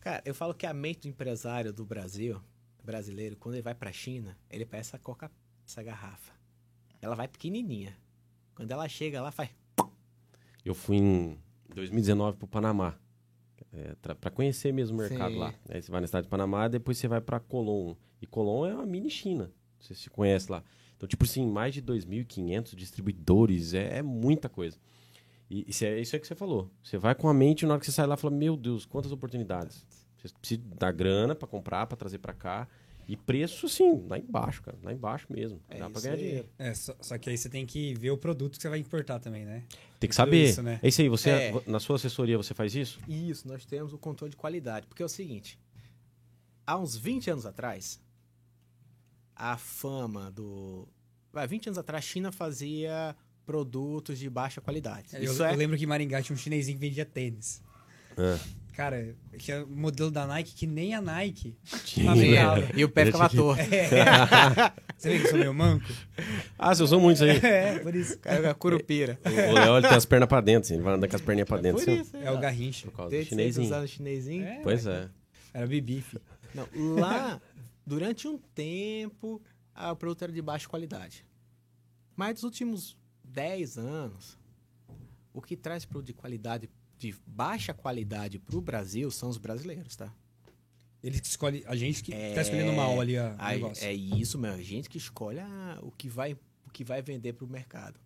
[0.00, 2.40] Cara, eu falo que a mente do empresário do Brasil,
[2.82, 5.30] brasileiro, quando ele vai pra China, ele pega essa coca,
[5.66, 6.32] essa garrafa.
[7.02, 7.96] Ela vai pequenininha.
[8.54, 9.50] Quando ela chega lá, faz.
[10.64, 11.38] Eu fui em
[11.74, 12.94] 2019 pro Panamá.
[13.72, 15.38] É, pra conhecer mesmo o mercado Sim.
[15.38, 15.54] lá.
[15.68, 17.94] Aí você vai na cidade de Panamá, depois você vai pra Colón.
[18.22, 19.50] E Colón é uma mini China.
[19.78, 20.62] Você se conhece lá.
[20.96, 23.74] Então, tipo assim, mais de 2.500 distribuidores.
[23.74, 24.78] É, é muita coisa.
[25.50, 26.70] E isso é isso é que você falou.
[26.82, 29.12] Você vai com a mente, na hora que você sai lá, fala: Meu Deus, quantas
[29.12, 29.84] oportunidades.
[30.18, 32.66] Você precisa dar grana pra comprar, pra trazer pra cá.
[33.08, 34.76] E preço, assim, lá embaixo, cara.
[34.82, 35.60] Lá embaixo mesmo.
[35.68, 36.20] É Dá pra ganhar aí.
[36.20, 36.48] dinheiro.
[36.58, 39.20] É, só, só que aí você tem que ver o produto que você vai importar
[39.20, 39.62] também, né?
[40.00, 40.44] Tem que Tudo saber.
[40.48, 40.80] isso, né?
[40.82, 41.08] É isso aí.
[41.08, 41.62] Você, É.
[41.68, 42.98] na sua assessoria, você faz isso?
[43.06, 44.88] Isso, nós temos o controle de qualidade.
[44.88, 45.56] Porque é o seguinte:
[46.66, 48.02] há uns 20 anos atrás,
[49.36, 50.88] a fama do.
[51.32, 53.14] Vai, 20 anos atrás, a China fazia
[53.46, 55.08] produtos de baixa qualidade.
[55.14, 55.56] Eu, Isso eu é.
[55.56, 57.62] lembro que em Maringá tinha um chinesinho que vendia tênis.
[58.18, 58.38] É.
[58.74, 61.56] Cara, tinha um modelo da Nike que nem a Nike.
[61.84, 62.12] Tinha.
[62.74, 63.62] E o pé ficava torto.
[64.98, 65.86] Você vê que eu sou meio manco?
[66.58, 67.38] Ah, você usou muito isso aí.
[67.44, 68.18] É, por isso.
[68.18, 69.18] Cara, curupira.
[69.24, 71.22] O o Léo ele tem as pernas pra dentro, assim, ele vai andar com as
[71.22, 71.82] perninhas pra dentro.
[71.84, 72.86] Por assim, isso, É o garrincha.
[72.90, 73.66] Por causa do Desde chinesinho.
[73.66, 74.44] usando chinesinho.
[74.44, 75.08] É, Pois é.
[75.52, 76.18] Era bibife.
[76.54, 76.66] Não,
[76.98, 77.40] lá,
[77.86, 79.40] durante um tempo,
[79.74, 81.24] o produto era de baixa qualidade.
[82.14, 82.96] Mas nos últimos
[83.36, 84.38] 10 anos,
[85.34, 89.94] o que traz produto de qualidade, de baixa qualidade para o Brasil são os brasileiros,
[89.94, 90.10] tá?
[91.02, 91.62] Ele que escolhe.
[91.66, 93.84] A gente que É, tá escolhendo mal ali a, Aí, negócio.
[93.84, 94.52] é isso, meu.
[94.54, 98.00] A gente que escolhe a- o, que vai, o que vai vender para o mercado.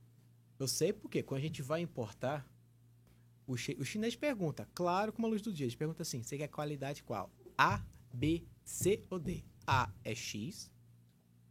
[0.58, 2.44] Eu sei porque quando a gente vai importar,
[3.46, 6.36] o, chi- o chinês pergunta, claro, como a luz do dia, ele pergunta assim: você
[6.36, 7.30] quer qualidade qual?
[7.56, 7.80] A,
[8.12, 9.44] B, C ou D?
[9.64, 10.68] A é X,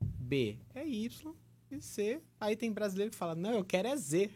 [0.02, 1.34] B é Y
[1.82, 2.20] C.
[2.40, 4.30] Aí tem brasileiro que fala: não, eu quero é Z.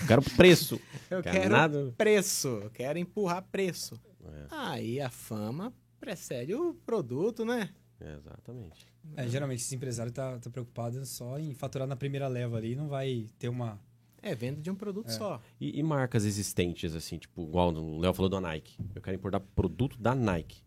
[0.00, 0.80] Eu quero preço.
[1.10, 1.94] Eu Quero quero nada.
[1.98, 4.00] preço, eu quero empurrar preço.
[4.24, 4.46] É.
[4.50, 7.68] Aí a fama precede o produto, né?
[8.00, 8.86] É, exatamente.
[9.14, 12.88] É, geralmente esse empresário tá, tá preocupado só em faturar na primeira leva ali, não
[12.88, 13.78] vai ter uma.
[14.22, 15.12] É venda de um produto É.
[15.12, 15.40] só.
[15.60, 18.76] E, e marcas existentes, assim, tipo, igual o Léo falou da Nike.
[18.94, 20.62] Eu quero importar produto da Nike.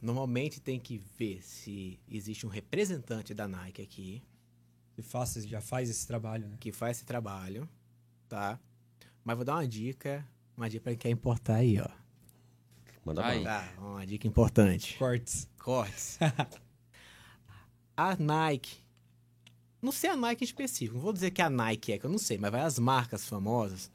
[0.00, 4.22] Normalmente tem que ver se existe um representante da Nike aqui
[5.02, 6.56] que faça, já faz esse trabalho, né?
[6.58, 7.68] que faz esse trabalho,
[8.28, 8.58] tá?
[9.24, 11.88] Mas vou dar uma dica, uma dica para quem quer importar aí, ó.
[13.04, 13.42] Manda Aí.
[13.42, 14.96] Tá, uma dica importante.
[14.98, 15.48] Cortes.
[15.58, 16.18] Cortes.
[17.96, 18.82] a Nike,
[19.80, 22.10] não sei a Nike em específico, não vou dizer que a Nike é, que eu
[22.10, 23.90] não sei, mas vai as marcas famosas,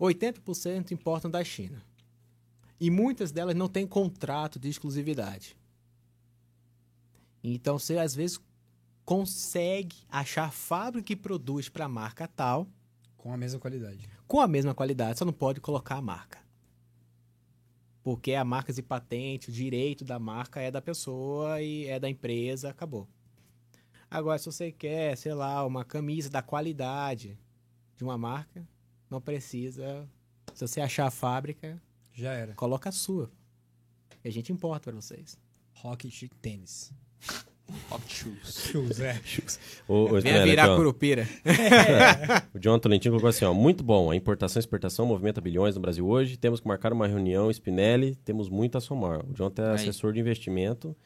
[0.00, 1.82] 80% importam da China.
[2.80, 5.56] E muitas delas não têm contrato de exclusividade.
[7.42, 8.40] Então você às vezes
[9.08, 12.68] consegue achar a fábrica que produz para a marca tal
[13.16, 14.06] Com a mesma qualidade.
[14.26, 16.38] com a mesma qualidade, só não pode colocar a marca.
[18.02, 22.06] Porque a marca de patente, o direito da marca é da pessoa e é da
[22.06, 23.08] empresa, acabou.
[24.10, 27.38] Agora, se você quer, sei lá, uma camisa da qualidade
[27.96, 28.68] de uma marca,
[29.08, 30.06] não precisa.
[30.52, 31.80] Se você achar a fábrica,
[32.12, 32.52] Já era.
[32.52, 33.32] coloca a sua.
[34.22, 35.38] E a gente importa para vocês.
[35.72, 36.92] Rocket tênis.
[37.90, 38.70] Hot shoes.
[38.70, 39.20] Shoes, é.
[39.86, 41.28] Ô, ô, Venha Spinelli, virar curupira.
[42.54, 45.80] O John Tolentino colocou assim, ó, muito bom, a importação e exportação movimenta bilhões no
[45.80, 49.20] Brasil hoje, temos que marcar uma reunião, Spinelli, temos muito a somar.
[49.28, 49.74] O John é Aí.
[49.74, 50.96] assessor de investimento,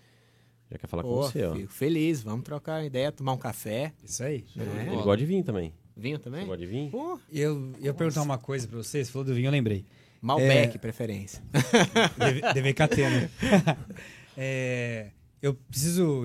[0.70, 1.54] já quer falar com Pô, você, ó.
[1.54, 3.92] fico feliz, vamos trocar ideia, tomar um café.
[4.04, 4.44] Isso aí.
[4.56, 4.86] É.
[4.86, 5.72] Ele gosta de vinho também.
[5.96, 6.46] Vinho Você também?
[6.46, 6.90] gosta de vinho?
[6.90, 9.84] Pô, Eu ia perguntar uma coisa pra você, você falou do vinho, eu lembrei.
[10.22, 11.42] Malbec, preferência.
[12.16, 13.30] DV- DVKT, né?
[14.36, 15.08] É,
[15.42, 16.22] eu preciso.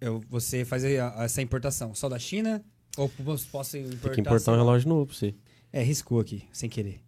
[0.00, 2.64] Eu, você fazer a- essa importação só da China?
[2.96, 4.00] Ou posso importar?
[4.02, 5.34] Tem que importar um relógio novo pra você.
[5.72, 7.00] É, riscou aqui, sem querer.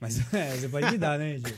[0.00, 1.56] Mas é, você pode me dar, né, Gil?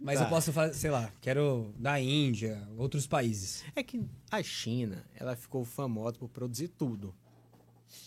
[0.00, 0.24] Mas Tá.
[0.24, 3.64] eu posso fazer, sei lá, quero da Índia, outros países.
[3.74, 7.14] É que a China, ela ficou famosa por produzir tudo.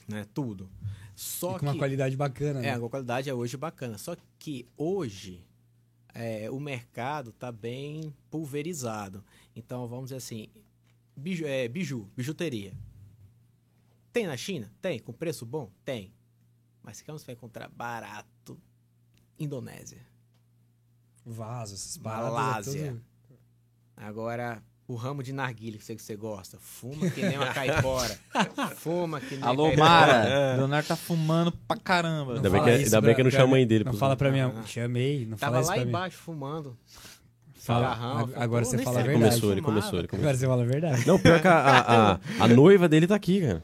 [0.07, 0.25] Né?
[0.33, 0.69] Tudo.
[1.15, 2.73] Só E com uma que qualidade bacana, é, né?
[2.85, 3.97] a qualidade é hoje bacana.
[3.97, 5.43] Só que hoje
[6.13, 9.23] é, o mercado tá bem pulverizado.
[9.55, 10.47] Então, vamos dizer assim,
[11.19, 12.73] biju, é, biju, bijuteria.
[14.11, 14.71] Tem na China?
[14.81, 14.99] Tem.
[14.99, 15.71] Com preço bom?
[15.85, 16.11] Tem.
[16.83, 18.59] Mas que você vai encontrar barato?
[19.37, 19.99] Indonésia.
[21.25, 22.33] Vaso, essas paradas.
[22.33, 22.85] Malásia.
[22.85, 23.01] É tudo...
[23.95, 26.57] Agora, o ramo de narguilha que você, que você gosta.
[26.59, 28.17] Fuma que nem uma caipora.
[28.77, 29.87] Fuma que nem Alô, caipora.
[29.89, 30.55] Mara.
[30.57, 32.35] Leonardo tá fumando pra caramba.
[32.35, 34.39] Ainda bem que- isso ainda bem que eu não mãe dele Não fala pra mim,
[34.39, 34.63] Ah.
[34.65, 35.89] chamei, não Tava fala isso lá pra mim.
[35.89, 36.77] embaixo fumando.
[37.73, 39.23] Fala- agora você fala a verdade.
[39.29, 40.25] começou, ele começou, ele começou.
[40.27, 41.07] Agora você fala a verdade.
[41.07, 43.63] Não, pior que a, a, a, a noiva dele tá aqui, cara.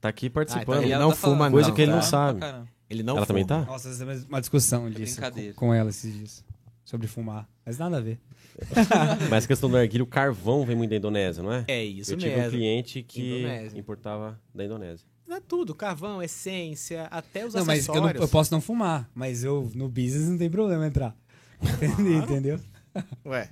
[0.00, 0.68] Tá aqui participando.
[0.68, 2.04] Ah, então ele ela não tá fuma, coisa não, que ele não tá?
[2.06, 2.38] sabe.
[2.38, 2.68] Pra caramba.
[2.88, 3.64] Ele não Ela também fuma.
[3.64, 3.70] tá?
[3.72, 5.54] Nossa, essa é uma discussão disso brincadeira.
[5.54, 6.44] com, com ela esses dias.
[6.84, 7.48] Sobre fumar.
[7.64, 8.20] Mas nada a ver.
[9.28, 11.64] Mas a questão do narguilha, o carvão vem muito da Indonésia, não é?
[11.66, 12.50] É isso Eu tive um mesmo.
[12.52, 13.78] cliente que Indonésia.
[13.78, 15.04] importava da Indonésia.
[15.28, 18.14] É tudo, carvão, essência, até os Não, mas eu, acessórios.
[18.20, 21.16] não- eu posso não fumar, mas eu no business não tem problema entrar.
[22.22, 22.60] Entendeu?
[23.24, 23.48] Ué,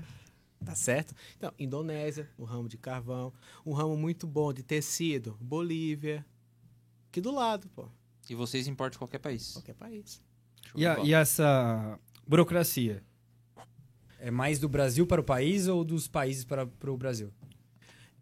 [0.65, 1.15] tá certo?
[1.37, 3.33] Então, Indonésia, o ramo de carvão.
[3.65, 6.25] Um ramo muito bom de tecido, Bolívia.
[7.09, 7.89] Aqui do lado, pô.
[8.29, 9.53] E vocês importam de qualquer país.
[9.53, 10.21] Qualquer país.
[10.75, 13.03] E, a- e essa burocracia?
[14.19, 17.31] É mais do Brasil para o país ou dos países para, para o Brasil?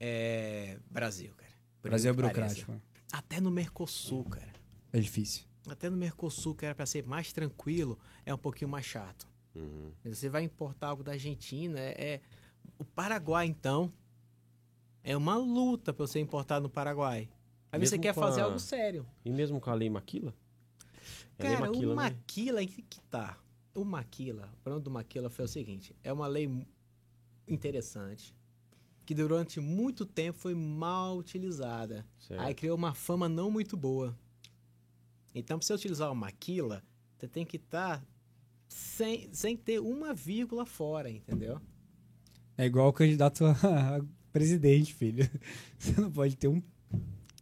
[0.01, 0.79] É.
[0.91, 1.53] Brasil, cara.
[1.81, 2.55] Por Brasil é incrível que pareça.
[2.67, 2.93] burocrático.
[3.13, 4.53] Até no Mercosul, cara.
[4.93, 5.45] É difícil.
[5.69, 7.97] Até no Mercosul, que era pra ser mais tranquilo,
[8.27, 9.29] é um pouquinho mais chato.
[9.55, 9.93] Uhum.
[10.05, 12.21] Você vai importar algo da Argentina, é, é-
[12.79, 13.93] o Paraguai então
[15.05, 17.29] é uma luta pra você importar no Paraguai.
[17.71, 19.07] Aí você Mesmo quer com fazer a- algo sério.
[19.25, 20.35] E mesmo com a lei maquila?
[21.39, 22.03] É lei Cara, maquila, o né?
[22.03, 23.39] Maquila, em que tá?
[23.75, 26.67] O Maquila, o problema do Maquila foi o seguinte, é uma lei
[27.49, 28.35] interessante,
[29.05, 32.07] que durante muito tempo foi mal utilizada.
[32.19, 32.41] Certo.
[32.41, 34.17] Aí criou uma fama não muito boa.
[35.35, 36.85] Então, pra você utilizar o Maquila,
[37.17, 38.05] você tem que estar
[38.73, 41.61] sem, sem ter uma vírgula fora, entendeu?
[42.57, 43.51] É igual o candidato a,
[43.97, 44.01] a
[44.33, 45.29] presidente, filho.
[45.79, 46.61] Você não pode ter um.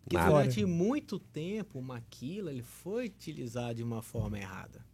[0.03, 0.31] Porque Nada.
[0.31, 4.85] durante muito tempo o Maquila ele foi utilizado de uma forma errada.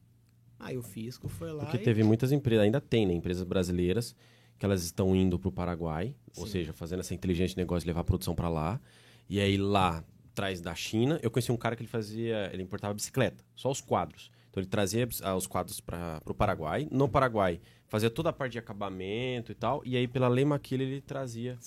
[0.59, 1.83] Aí o fisco foi lá Porque e...
[1.83, 3.15] teve muitas empresas, ainda tem, né?
[3.15, 4.15] Empresas brasileiras
[4.59, 6.53] que elas estão indo para o Paraguai, ou Sim.
[6.53, 8.81] seja, fazendo essa inteligência de negócio de levar a produção para lá.
[9.29, 12.95] E aí lá, atrás da China, eu conheci um cara que ele fazia, ele importava
[12.95, 14.31] bicicleta, só os quadros.
[14.57, 16.89] Então ele trazia ah, os quadros para o Paraguai.
[16.91, 19.83] No Paraguai, fazia toda a parte de acabamento e tal.
[19.85, 21.59] E aí pela lei Maquila ele trazia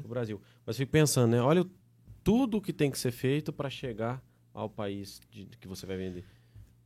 [0.00, 0.42] para o Brasil.
[0.66, 1.40] Mas fico pensando, né?
[1.40, 1.70] Olha o-
[2.22, 4.22] tudo que tem que ser feito para chegar
[4.52, 6.22] ao país de, que você vai vender.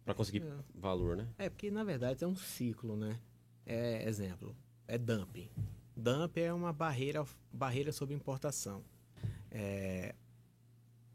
[0.05, 0.53] Para conseguir É.
[0.77, 1.27] valor, né?
[1.37, 3.19] É, porque na verdade é um ciclo, né?
[3.67, 4.55] É, exemplo,
[4.87, 5.51] é dumping.
[5.97, 8.85] Dumping é uma barreira, barreira sobre importação.
[9.51, 10.15] É,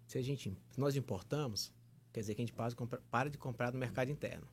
[0.05, 1.71] se a gente, se nós importamos,
[2.13, 4.47] quer dizer que a gente para de, comprar, no mercado interno.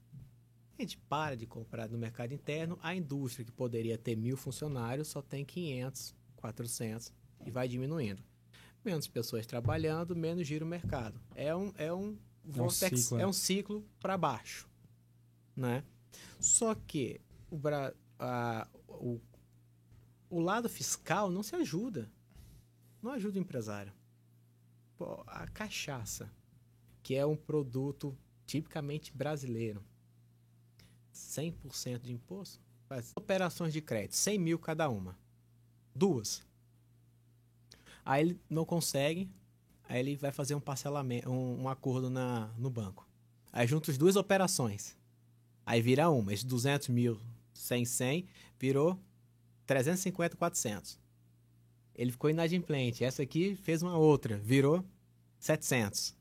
[0.79, 5.09] A gente para de comprar no mercado interno, a indústria que poderia ter mil funcionários
[5.09, 7.13] só tem 500, 400
[7.45, 8.23] e vai diminuindo.
[8.83, 11.21] Menos pessoas trabalhando, menos gira o mercado.
[11.35, 13.23] É um, é um, vortex, ciclo, é.
[13.23, 14.67] é um ciclo para baixo,
[15.55, 15.85] né?
[16.41, 19.21] Só que o, Bra- a- o,
[20.31, 22.11] o lado fiscal não se ajuda.
[23.03, 23.93] Não ajuda o empresário.
[24.97, 26.33] Pô, a cachaça,
[27.03, 29.83] que é um produto tipicamente brasileiro,
[31.15, 35.17] 100% de imposto, faz operações de crédito, 100 mil cada uma.
[35.95, 36.43] Duas.
[38.05, 39.31] Aí ele não consegue,
[39.89, 43.07] aí ele vai fazer um parcelamento, um, um acordo na, no banco.
[43.53, 44.97] Aí junta as duas operações.
[45.65, 46.33] Aí vira uma.
[46.33, 47.21] Esses 200 mil,
[47.53, 48.27] 100, 100,
[48.59, 48.99] virou
[49.67, 50.99] 350, 400.
[51.95, 53.05] Ele ficou inadimplente.
[53.05, 54.85] Essa aqui fez uma outra, virou
[55.39, 56.17] 700.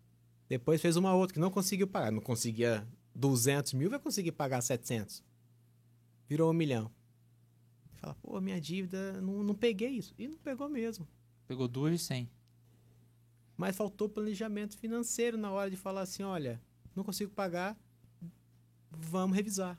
[0.50, 2.12] Depois fez uma outra que não conseguiu pagar.
[2.12, 5.24] Não conseguia 200 mil, vai conseguir pagar 700.
[6.28, 6.91] Virou um milhão.
[7.97, 10.16] Fala, pô, minha dívida, não, não peguei isso.
[10.18, 11.08] E não pegou mesmo.
[11.47, 12.30] Pegou duas de 100.
[13.56, 16.62] Mas faltou planejamento financeiro na hora de falar assim, olha,
[16.95, 17.78] não consigo pagar,
[18.89, 19.78] vamos revisar.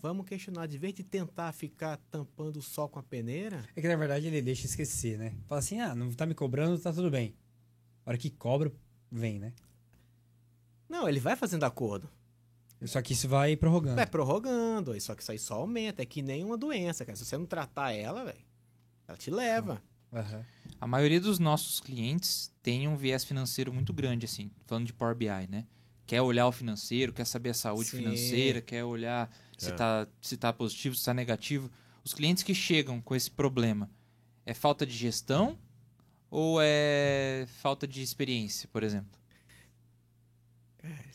[0.00, 0.66] Vamos questionar.
[0.66, 4.28] De vez de tentar ficar tampando o sol com a peneira, É que na verdade
[4.28, 5.36] ele deixa esquecer, né?
[5.46, 7.34] Fala assim: ah, não tá me cobrando, tá tudo bem.
[8.06, 8.72] A hora que cobra,
[9.10, 9.52] vem, né?
[10.88, 12.08] não, ele vai fazendo acordo.
[12.86, 13.96] Só que isso vai prorrogando.
[13.96, 16.00] Vai prorrogando, só que isso aí só aumenta.
[16.00, 17.16] É que nem uma doença, cara.
[17.16, 18.38] Se você não tratar ela, velho,
[19.06, 19.82] ela te leva.
[20.12, 20.44] Aham.
[20.80, 25.14] A maioria dos nossos clientes tem um viés financeiro muito grande, assim, falando de Power
[25.16, 25.66] BI, né?
[26.06, 27.98] Quer olhar o financeiro, quer saber a saúde Sim.
[27.98, 29.28] financeira, quer olhar
[29.58, 29.74] se, É.
[29.74, 31.68] tá, se tá positivo, se tá negativo.
[32.04, 33.90] Os clientes que chegam com esse problema,
[34.46, 35.58] é falta de gestão
[36.30, 39.08] ou é falta de experiência, por exemplo?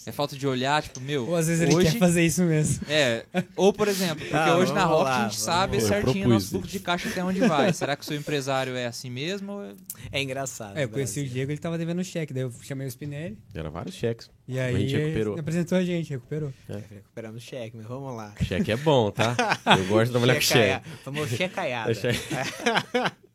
[0.05, 1.25] É falta de olhar, tipo, meu.
[1.29, 2.85] Ou às vezes ele hoje, quer fazer isso mesmo.
[2.89, 5.87] É, ou por exemplo, porque Ah, hoje na Rock lá, a gente sabe lá.
[5.87, 7.71] Certinho nosso fluxo de caixa até onde vai.
[7.73, 9.53] Será que o seu empresário é assim mesmo?
[9.53, 9.73] ou é-
[10.11, 10.77] É engraçado.
[10.77, 11.27] É, eu conheci o.
[11.27, 13.37] Diego, ele tava devendo um cheque, daí eu chamei o Spinelli.
[13.55, 14.29] Era vários cheques.
[14.47, 15.33] E A aí gente recuperou.
[15.35, 16.53] ele apresentou a gente, recuperou.
[16.67, 18.35] Recuperando o cheque, mas vamos lá.
[18.43, 19.33] Cheque é bom, tá?
[19.79, 21.03] Eu gosto de trabalhar com Checaia- cheque.
[21.03, 21.93] Famoso checaiada.
[21.93, 22.19] Cheque.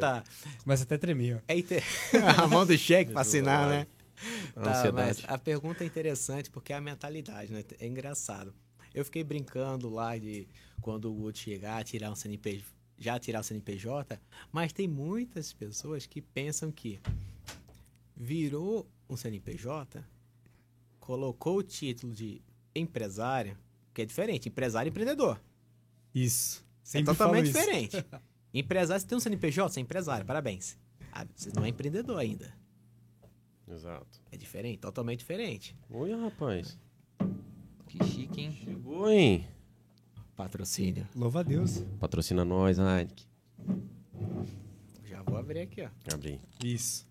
[0.00, 0.24] Tá.
[0.62, 1.42] Começa até a tremer.
[1.48, 1.82] É inte-
[2.38, 3.86] a mão do cheque pra assinar, né?
[4.56, 7.64] A Tá, mas a pergunta é interessante porque é a mentalidade, né?
[7.78, 8.54] É engraçado.
[8.94, 10.46] Eu fiquei brincando lá de
[10.80, 12.64] quando o Guto chegar, tirar um CNPJ,
[12.96, 14.20] já tirar o CNPJ,
[14.52, 17.00] mas tem muitas pessoas que pensam que
[18.16, 20.04] virou um CNPJ,
[21.00, 22.40] colocou o título de
[22.74, 23.56] empresário,
[23.92, 25.40] que é diferente, empresário e empreendedor.
[26.14, 26.64] Isso.
[26.82, 27.96] É Sempre falo totalmente diferente.
[28.60, 30.78] empresário, você tem um CNPJ, você é empresário, parabéns.
[31.12, 32.52] Ah, você não é empreendedor ainda.
[33.68, 34.20] Exato.
[34.30, 35.76] É diferente, totalmente diferente.
[35.90, 36.78] Oi, rapaz.
[37.86, 38.52] Que chique, hein?
[38.52, 39.46] Chegou, hein?
[40.36, 41.06] Patrocínio.
[41.14, 41.84] Louva a Deus.
[42.00, 43.26] Patrocina nós, Heineken.
[45.04, 45.88] Já vou abrir aqui, ó.
[46.12, 46.40] Abri.
[46.62, 47.06] Isso.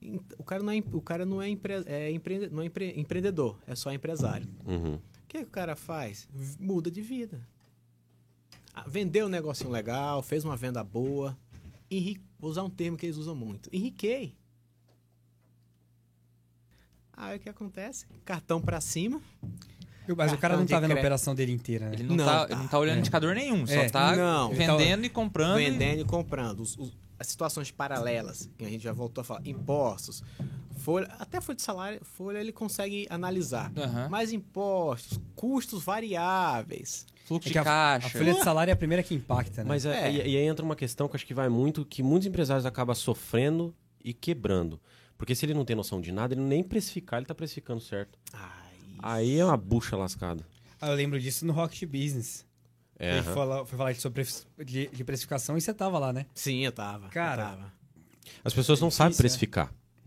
[0.00, 2.92] Ent- O cara não é, o cara não é, empre- é empreende- não é empre-
[2.98, 4.48] empreendedor, é só empresário.
[4.66, 4.94] Uhum.
[4.96, 6.28] O que, que o cara faz?
[6.58, 7.46] Muda de vida.
[8.86, 11.36] Vendeu um negocinho legal, fez uma venda boa.
[11.90, 12.20] Enri...
[12.38, 13.68] Vou usar um termo que eles usam muito.
[13.72, 14.34] Enriquei.
[17.12, 18.06] Aí o que acontece?
[18.24, 19.20] Cartão pra cima.
[20.16, 21.94] Mas o cara não de tá vendo a operação dele inteira, né?
[21.94, 22.52] Ele não, Não, tá, tá.
[22.54, 23.00] ele não tá olhando É.
[23.00, 23.88] indicador nenhum, só É.
[23.88, 24.52] tá Não.
[24.52, 25.56] vendendo e comprando.
[25.56, 26.60] vendendo e comprando.
[26.60, 30.24] Os- os- as situações paralelas, que a gente já voltou a falar, impostos,
[30.78, 33.70] folha, até folha de salário, folha ele consegue analisar.
[33.76, 34.08] Aham.
[34.10, 37.06] Mas impostos, custos variáveis.
[37.32, 37.64] Fluxo É de que a, a
[38.00, 38.18] caixa.
[38.18, 39.68] folha de salário é a primeira que impacta, né?
[39.68, 40.12] Mas é, É.
[40.12, 42.66] E, e aí entra uma questão que eu acho que vai muito, que muitos empresários
[42.66, 43.74] acabam sofrendo
[44.04, 44.80] e quebrando.
[45.18, 48.18] Porque se ele não tem noção de nada, ele nem precificar, ele tá precificando certo.
[48.32, 48.50] Ai,
[48.98, 50.44] Aí é uma bucha lascada.
[50.80, 52.44] Ah, eu lembro disso no Rocket Business.
[52.98, 53.34] É, Ele aham.
[53.34, 54.24] falou- foi falar sobre
[54.64, 56.26] de, de precificação e você tava lá, né?
[56.34, 57.08] Sim, eu tava.
[57.08, 57.72] Cara, eu tava.
[58.44, 59.16] As pessoas não difícil, sabem né?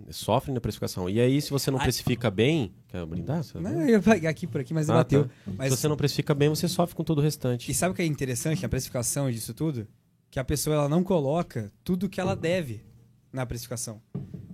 [0.10, 1.10] Sofrem na precificação.
[1.10, 2.74] E aí, se você não precifica bem.
[2.90, 3.42] Quer brindar?
[3.56, 5.26] Não, eu ia aqui por aqui, mas Ah, bateu.
[5.26, 5.32] tá.
[5.58, 7.72] Mas, Se você não precifica bem, você sofre com todo o restante.
[7.72, 9.88] E sabe o que é interessante na precificação disso tudo?
[10.30, 12.84] Que a pessoa ela não coloca tudo que ela deve
[13.32, 14.02] na precificação.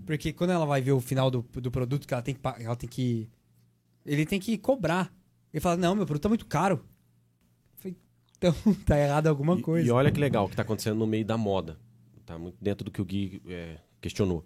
[0.06, 2.76] Porque quando ela vai ver o final do, do produto que ela tem que, ela
[2.76, 3.28] tem que.
[4.06, 5.12] Ele tem que cobrar.
[5.54, 6.86] Ele fala, não, meu produto tá muito caro.
[7.78, 7.98] Falei,
[8.38, 8.54] então
[8.86, 9.88] tá errado alguma E- coisa.
[9.88, 11.80] E, olha que legal o que está acontecendo no meio da moda.
[12.26, 14.46] Tá muito dentro do que o Gui é, questionou.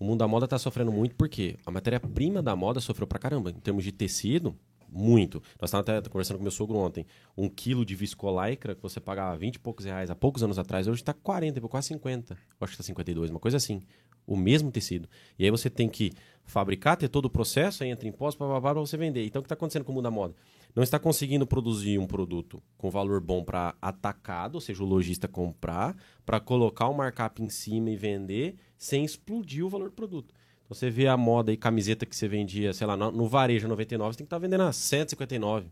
[0.00, 3.50] O mundo da moda está sofrendo muito porque a matéria-prima da moda sofreu pra caramba.
[3.50, 4.56] Em termos de tecido,
[4.92, 5.42] muito.
[5.60, 7.06] Nós estávamos até conversando com meu sogro ontem.
[7.36, 10.88] Um quilo de viscolaicra que você pagava 20 e poucos reais há poucos anos atrás,
[10.88, 12.34] hoje está 40, quase 50.
[12.34, 13.82] Eu acho que está 52, uma coisa assim.
[14.26, 15.08] O mesmo tecido.
[15.38, 16.12] E aí você tem que
[16.44, 19.24] fabricar, ter todo o processo, aí entra imposto, para você vender.
[19.24, 20.34] Então o que está acontecendo com o mundo da moda?
[20.74, 25.26] Não está conseguindo produzir um produto com valor bom para atacado, ou seja, o lojista
[25.26, 30.32] comprar, para colocar o markup em cima e vender, sem explodir o valor do produto.
[30.70, 33.66] Então você vê a moda e camiseta que você vendia, sei lá, no, no varejo
[33.66, 35.66] 99, você tem que estar vendendo a 159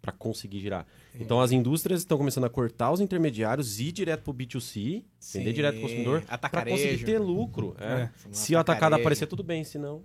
[0.00, 0.84] para conseguir girar.
[1.14, 5.04] Então as indústrias estão começando a cortar os intermediários e ir direto pro B2C, vender
[5.20, 7.76] Sim, direto pro consumidor, para conseguir ter lucro.
[7.78, 7.84] É.
[7.84, 8.10] É.
[8.32, 10.02] Se o atacado aparecer, tudo bem, se não...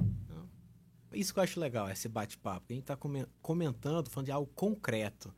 [1.11, 2.67] Isso que eu acho legal, esse bate-papo.
[2.69, 5.33] A gente tá comen- comentando, falando de algo concreto.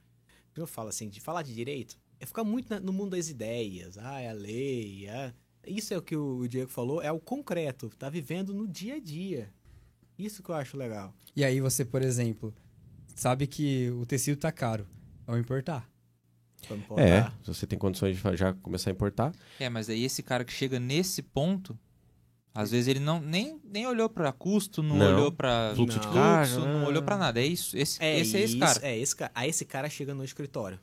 [0.58, 3.98] Eu falo assim, de falar de direito, é ficar muito no mundo das ideias.
[3.98, 5.08] Ah, é a lei.
[5.08, 5.34] é-
[5.70, 7.90] Isso é o que o Diego falou, é o concreto.
[7.98, 9.50] Tá vivendo no dia a dia.
[10.18, 11.14] Isso que eu acho legal.
[11.36, 12.54] E aí você, por exemplo,
[13.16, 14.88] sabe que o tecido tá caro.
[15.26, 15.90] Vamos importar.
[16.68, 17.38] Vamos É, importar.
[17.44, 19.34] se você tem condições de já começar a importar.
[19.60, 21.78] É, mas aí esse cara que chega nesse ponto,
[22.54, 25.14] às vezes ele não nem, nem olhou pra custo, não, Não.
[25.16, 26.88] olhou pra Fluxo de fluxo, caixa, não né?
[26.88, 27.40] olhou pra nada.
[27.40, 28.80] É isso, esse, É, esse é esse cara.
[28.86, 29.32] É esse cara.
[29.34, 30.80] Aí esse cara chega no escritório.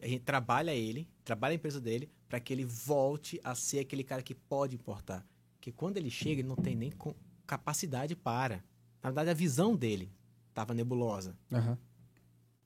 [0.00, 4.02] A gente trabalha ele, trabalha a empresa dele, para que ele volte a ser aquele
[4.02, 5.22] cara que pode importar.
[5.56, 6.90] Porque quando ele chega, ele não tem nem
[7.46, 8.64] capacidade para.
[9.02, 10.10] Na verdade, a visão dele
[10.48, 11.36] estava nebulosa.
[11.52, 11.76] Aham.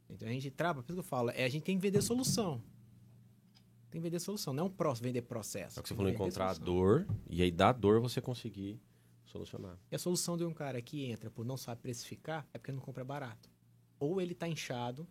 [0.09, 2.01] Então a gente trabalha, por isso que eu falo, é, a gente tem que vender
[2.01, 2.63] solução.
[3.91, 5.79] Tem que vender solução, não é um pró- vender processo.
[5.79, 8.81] É o que você falou, encontrar a dor, e aí da dor você conseguir
[9.25, 9.77] solucionar.
[9.91, 12.81] E a solução de um cara que entra por não sabe precificar é porque não
[12.81, 13.51] compra barato.
[13.99, 15.09] Ou ele está inchado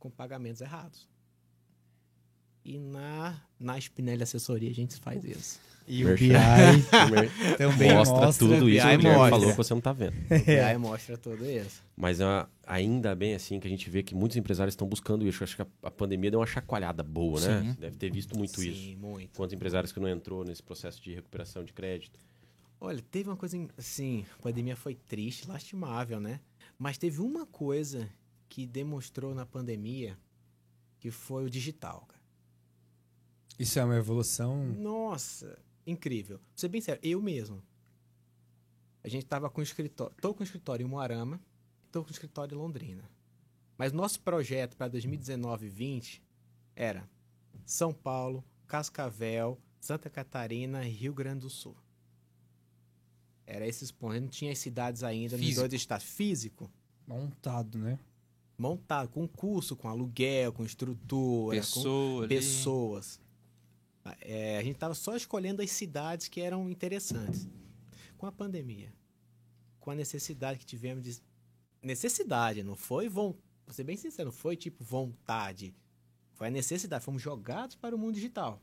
[0.00, 1.08] com pagamentos errados.
[2.64, 5.60] E na, na Spinelli Assessoria a gente faz isso.
[5.86, 6.16] E o.
[6.16, 6.30] BI
[7.58, 8.48] também mostra, mostra.
[8.48, 10.14] tudo isso BI que o falou que você não tá vendo.
[10.48, 11.82] E aí mostra tudo isso.
[11.94, 15.42] Mas ah, ainda bem assim que a gente vê que muitos empresários estão buscando isso.
[15.42, 17.60] Eu acho que a, a pandemia deu uma chacoalhada boa, né?
[17.60, 17.76] Sim.
[17.78, 18.98] Deve ter visto muito Sim, isso.
[18.98, 19.36] muito.
[19.36, 22.18] Quantos empresários que não entrou nesse processo de recuperação de crédito?
[22.80, 26.40] Olha, teve uma coisa, assim, a pandemia foi triste, lastimável, né?
[26.78, 28.08] Mas teve uma coisa
[28.48, 30.18] que demonstrou na pandemia
[30.98, 32.13] que foi o digital, cara.
[33.58, 34.64] Isso é uma evolução.
[34.66, 36.38] Nossa, incrível.
[36.38, 37.62] Pra ser bem sério, eu mesmo.
[39.02, 40.14] A gente tava com o escritório.
[40.20, 41.40] Tô com o escritório em Moarama,
[41.92, 43.08] tô com o escritório em Londrina.
[43.76, 46.22] Mas nosso projeto para 2019 e 20
[46.74, 47.08] era
[47.66, 51.76] São Paulo, Cascavel, Santa Catarina e Rio Grande do Sul.
[53.46, 54.20] Era esses pontos.
[54.20, 55.60] Não tinha as cidades ainda nos Físico.
[55.68, 56.06] dois estados.
[56.06, 56.70] Físico.
[57.06, 57.98] Montado, né?
[58.56, 62.28] Montado, com curso, com aluguel, com estrutura, com Pessoa ali.
[62.36, 63.20] pessoas.
[64.20, 67.48] É, a gente estava só escolhendo as cidades que eram interessantes.
[68.18, 68.92] Com a pandemia,
[69.80, 71.20] com a necessidade que tivemos de.
[71.82, 73.42] Necessidade, não foi vontade.
[73.66, 75.74] Vou ser bem sincero, não foi tipo vontade.
[76.32, 77.04] Foi a necessidade.
[77.04, 78.62] Fomos jogados para o mundo digital.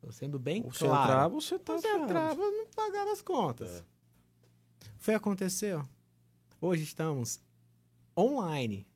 [0.00, 1.04] Tô sendo bem Você claro.
[1.04, 3.70] entrava, você tá Você entrava, não pagava as contas.
[3.80, 3.84] É.
[4.98, 5.86] Foi aconteceu.
[6.60, 7.40] Hoje estamos
[8.16, 8.86] online.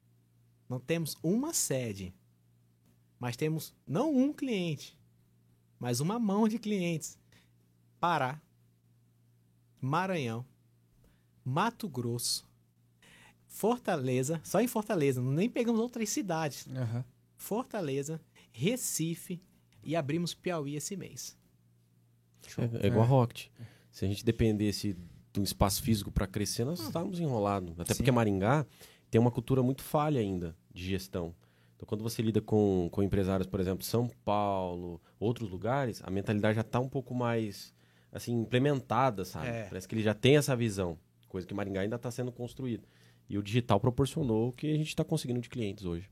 [0.68, 2.14] Não temos uma sede.
[3.18, 4.98] Mas temos não um cliente,
[5.80, 7.18] mas uma mão de clientes.
[7.98, 8.40] Pará,
[9.80, 10.44] Maranhão,
[11.44, 12.46] Mato Grosso,
[13.46, 16.68] Fortaleza, só em Fortaleza, nem pegamos outras cidades.
[16.68, 17.04] Aham.
[17.36, 18.20] Fortaleza,
[18.52, 19.40] Recife
[19.82, 21.36] e abrimos Piauí esse mês.
[22.58, 23.48] É, é igual a Rocket.
[23.90, 24.96] Se a gente dependesse
[25.32, 27.78] de um espaço físico para crescer, nós estávamos enrolados.
[27.80, 27.98] Até Sim.
[27.98, 28.66] porque Maringá
[29.10, 31.34] tem uma cultura muito falha ainda de gestão.
[31.80, 36.56] Então, quando você lida com, com empresários, por exemplo, São Paulo, outros lugares, a mentalidade
[36.56, 37.72] já está um pouco mais
[38.12, 39.46] assim implementada, sabe?
[39.48, 39.62] É.
[39.64, 42.84] Parece que ele já tem essa visão, coisa que Maringá ainda está sendo construída.
[43.30, 46.10] E o digital proporcionou o que a gente está conseguindo de clientes hoje.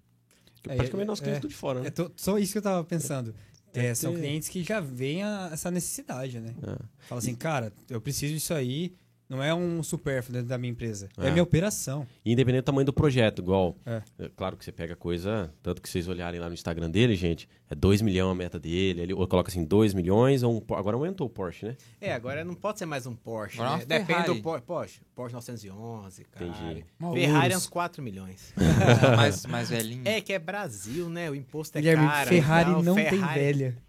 [0.62, 1.40] Que É, praticamente é, nossos clientes é.
[1.42, 1.88] tudo de fora, né?
[1.88, 3.34] É to- só isso que eu tava pensando.
[3.74, 6.54] É, são clientes que já veem a- essa necessidade, né?
[6.62, 6.76] É.
[7.00, 8.94] Fala assim, cara, eu preciso disso aí.
[9.28, 11.08] Não é um supérfluo dentro da minha empresa.
[11.18, 11.30] É, É.
[11.30, 12.06] minha operação.
[12.24, 13.76] E Independente do tamanho do projeto, igual.
[13.84, 14.02] É.
[14.18, 17.46] é claro que você pega coisa, tanto que vocês olharem lá no Instagram dele, gente,
[17.68, 20.96] é 2 milhões a meta dele, ele ou coloca assim 2 milhões, ou um, agora
[20.96, 21.76] aumentou o Porsche, né?
[22.00, 23.98] É, agora não pode ser mais um Porsche, Agora é né?
[23.98, 24.64] Depende do Porsche.
[24.64, 26.46] Porsche, Porsche 911, cara.
[26.46, 26.84] Entendi.
[27.14, 28.54] Ferrari é uns 4 milhões.
[29.16, 30.02] mais, mais velhinho.
[30.06, 31.30] É que é Brasil, né?
[31.30, 32.28] O imposto é Guilherme, caro.
[32.28, 33.87] Ferrari então, não tem Ferrari, velha.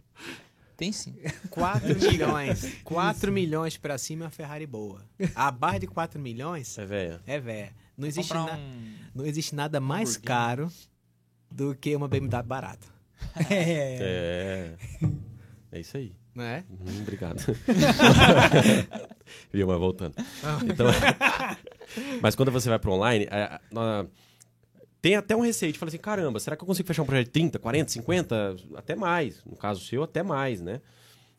[0.80, 1.14] Tem sim.
[1.50, 2.74] 4 milhões.
[2.84, 5.04] 4 milhões pra cima é uma Ferrari boa.
[5.36, 7.20] Abaixo de 4 milhões É velho.
[7.28, 7.70] é velho.
[7.98, 8.94] Não existe, na- um...
[9.14, 10.26] não existe nada mais Lamborghini.
[10.28, 10.72] caro
[11.52, 12.88] do que uma BMW barata.
[13.50, 13.98] É.
[14.02, 15.10] É.
[15.74, 16.16] É isso aí.
[16.34, 16.64] Não é?
[16.70, 17.44] Hum, obrigado.
[19.52, 20.16] Viu, mas voltando.
[20.66, 20.88] Então,
[22.22, 24.06] mas quando você vai para online, é, na-
[25.02, 27.28] tem até um receio de falar assim, caramba, será que eu consigo fechar um projeto
[27.28, 29.44] de 30, 40, 50, até mais?
[29.46, 30.82] No caso seu, até mais, né?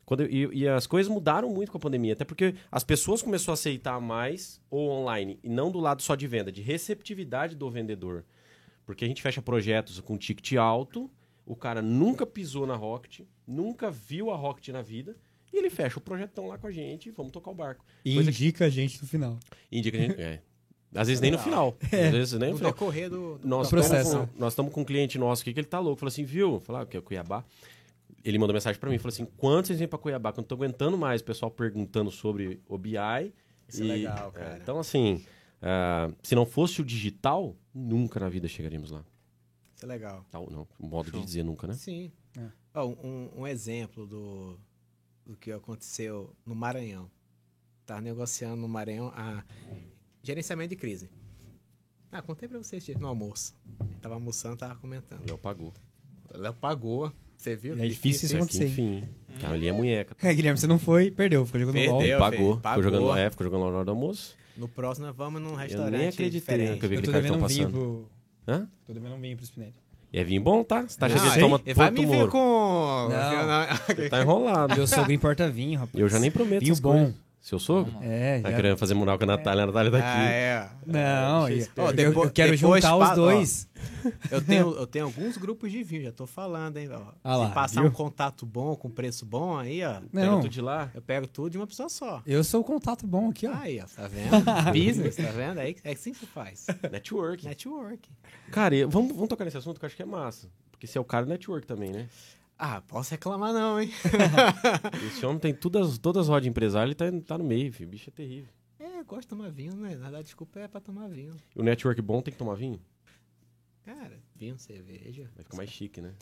[0.04, 3.52] Quando, e, e as coisas mudaram muito com a pandemia, até porque as pessoas começaram
[3.52, 7.70] a aceitar mais o online, e não do lado só de venda, de receptividade do
[7.70, 8.24] vendedor.
[8.84, 11.08] Porque a gente fecha projetos com ticket alto,
[11.46, 15.16] o cara nunca pisou na Rocket, nunca viu a Rocket na vida,
[15.52, 17.84] e ele fecha o projetão lá com a gente e vamos tocar o barco.
[18.04, 19.38] E Coisa que indica a gente no final.
[19.70, 20.20] indica que a gente.
[20.20, 20.42] É.
[20.94, 21.76] Às vezes nem no final.
[21.84, 22.72] Às vezes nem no No final.
[22.72, 23.38] decorrer do.
[23.38, 24.08] do- Nós processo.
[24.08, 26.00] estamos com, nós estamos com um cliente nosso aqui que ele tá louco.
[26.00, 26.58] Falou assim, viu?
[26.60, 27.44] Falar que é o Cuiabá.
[28.24, 30.32] Ele mandou mensagem pra mim, falou assim: quantos vocês vêm pra Cuiabá?
[30.32, 32.96] Que eu não tô aguentando mais o pessoal perguntando sobre o BI.
[33.68, 34.58] Isso é legal, cara.
[34.60, 35.24] então, assim,
[35.62, 39.04] ah, se não fosse o digital, nunca na vida chegaríamos lá.
[39.76, 40.26] Isso é legal.
[40.32, 41.24] Não, um modo de Show.
[41.24, 41.74] dizer nunca, né?
[41.74, 42.10] Sim.
[42.36, 42.42] É.
[42.74, 44.58] Ó, um, um exemplo do,
[45.24, 47.08] do que aconteceu no Maranhão.
[47.86, 49.42] Tava negociando no Maranhão a
[50.22, 51.10] gerenciamento de crise.
[52.12, 53.54] Ah, contei pra vocês no almoço.
[54.00, 55.26] Tava almoçando, tava comentando.
[55.26, 55.72] Léo pagou.
[56.34, 57.12] Léo pagou.
[57.36, 57.74] Você viu?
[57.78, 58.66] É difícil isso acontecer.
[58.66, 59.04] Enfim,
[59.40, 60.14] cara, ali é munheca.
[60.22, 61.46] É, Guilherme, você não foi, perdeu.
[61.46, 62.02] Ficou jogando Perdeu.
[62.02, 62.82] Eu, pagou, filho, ficou pagou.
[62.82, 64.36] jogando, é, ficou jogando lá na hora do almoço.
[64.56, 66.78] No próximo nós vamos num Eu restaurante nem acreditei diferente.
[66.80, 67.72] que eu vi Eu aquele cartão um vinho passando.
[67.72, 68.10] pro...
[68.54, 68.68] Hã?
[68.86, 69.74] Tô devendo um vinho pro Spinelli.
[70.12, 70.82] E é vinho bom, tá?
[70.82, 72.30] Você tá Não, achando que toma ele vai Porto me vir Moro.
[72.32, 73.08] com...
[74.10, 74.74] Tá enrolado.
[74.74, 75.94] Meu sogro importa vinho, rapaz.
[75.98, 76.92] Eu já nem prometo Vinho bom.
[76.92, 77.14] coisas.
[77.40, 77.90] Seu sogro?
[78.02, 78.56] É, Tá já...
[78.56, 80.06] querendo fazer moral com a Natália, a Natália tá aqui.
[80.06, 80.68] Ah, é.
[80.86, 83.68] Não, Deixa eu eu, depois- eu quero depois juntar os dois.
[84.30, 86.90] Eu tenho, eu tenho alguns grupos de vinho, já tô falando, hein?
[86.92, 87.00] Ó.
[87.24, 87.90] Ah lá, Se passar viu?
[87.90, 89.94] um contato bom, com preço bom aí, ó.
[90.12, 90.90] Pega Não, tudo de lá.
[90.94, 92.22] Eu pego tudo de uma pessoa só.
[92.26, 93.54] eu sou o contato bom aqui, ó.
[93.54, 94.44] Aí, ó, tá vendo?
[94.72, 95.60] Business, tá vendo?
[95.60, 96.66] Aí é assim que se faz.
[96.92, 97.42] Network.
[97.46, 98.10] Network.
[98.52, 100.46] Cara, e vamos, vamos tocar nesse assunto que eu acho que é massa.
[100.70, 102.06] Porque você é o cara do network também, né?
[102.62, 103.90] Ah, posso reclamar não, hein?
[105.06, 107.88] Esse homem tem todas, todas as rodas de empresário, ele tá, tá no meio, filho.
[107.88, 108.50] O bicho é terrível.
[108.78, 109.94] É, eu gosto de tomar vinho, né?
[109.96, 111.34] Na verdade, desculpa é pra tomar vinho.
[111.56, 112.78] E o network bom tem que tomar vinho?
[113.82, 115.30] Cara, vinho, cerveja.
[115.34, 116.12] Vai ficar mais chique, né?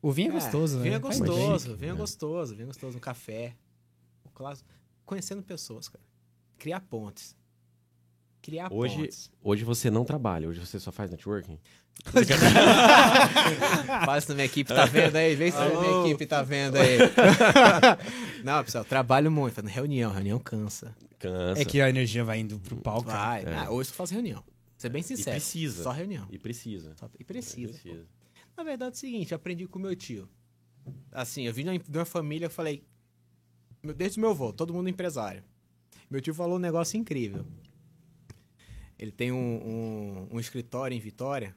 [0.00, 0.98] O vinho é É, gostoso, Vinho né?
[0.98, 1.28] é Faz bem.
[1.28, 1.96] gostoso, vinho é É.
[1.98, 2.96] gostoso, vinho é gostoso.
[2.96, 3.56] Um café.
[4.24, 4.70] O clássico.
[5.04, 6.04] Conhecendo pessoas, cara.
[6.56, 7.36] Criar pontes.
[8.42, 9.30] Criar Hoje- pontes.
[9.42, 11.58] Hoje você não trabalha, hoje você só faz networking.
[14.04, 15.34] Fala isso na minha equipe, tá vendo aí?
[15.34, 16.98] Vê se a minha equipe tá vendo aí.
[18.44, 19.54] Não, pessoal, trabalho muito.
[19.54, 20.94] Fazendo reunião, reunião cansa.
[21.18, 21.60] Cansa.
[21.60, 23.10] É que a energia vai indo pro palco.
[23.10, 23.42] Vai.
[23.44, 23.54] É.
[23.54, 24.42] Ah, hoje eu faço reunião.
[24.76, 25.32] Ser bem sincero.
[25.32, 25.82] precisa.
[25.82, 26.26] Só reunião.
[26.30, 26.94] E precisa.
[26.96, 27.72] Só- E precisa.
[27.72, 27.78] pô.
[27.80, 28.06] Precisa.
[28.56, 30.28] Na verdade é o seguinte, eu aprendi com meu tio.
[31.12, 32.82] Assim, eu vim de uma- família, eu falei...
[33.96, 35.42] Desde o meu avô, todo mundo empresário.
[36.10, 37.44] Meu tio falou um negócio incrível.
[38.98, 41.54] Ele tem um, um- um escritório em Vitória,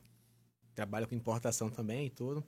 [0.76, 2.44] trabalha com importação também e tudo.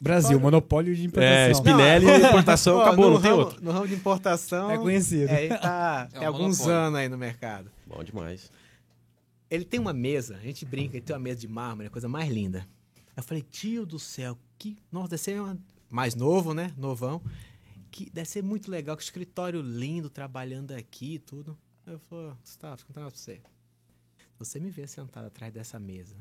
[0.00, 1.32] Brasil, monopólio de importação.
[1.34, 3.64] É, Spinelli, importação, Ó, acabou, no não tem ramo- outro.
[3.64, 5.30] No ramo de importação, É conhecido.
[5.32, 6.80] é, ele tá, É tem um alguns monopólio.
[6.86, 7.70] anos aí no mercado.
[7.86, 8.50] Bom demais.
[9.50, 12.08] Ele tem uma mesa, a gente brinca, ele tem uma mesa de mármore, a coisa
[12.08, 12.66] mais linda.
[13.16, 14.76] Eu falei, tio do céu, que.
[14.92, 15.58] Nossa, deve ser uma-
[15.90, 16.72] mais novo, né?
[16.76, 17.22] Novão.
[17.90, 21.56] Que deve ser muito legal, que escritório lindo, trabalhando aqui e tudo.
[21.86, 23.40] Aí Eu falei, Gustavo, vou contar pra você.
[24.38, 26.16] Você me vê sentado atrás dessa mesa.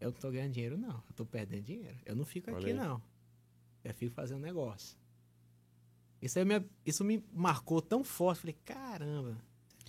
[0.00, 0.94] Eu não tô ganhando dinheiro, não.
[1.08, 1.96] Eu tô perdendo dinheiro.
[2.06, 2.74] Eu não fico Olha aqui, aí.
[2.74, 3.02] não.
[3.84, 4.96] Eu fico fazendo negócio.
[6.22, 8.40] Isso, aí me, isso me marcou tão forte.
[8.40, 9.36] Falei, caramba,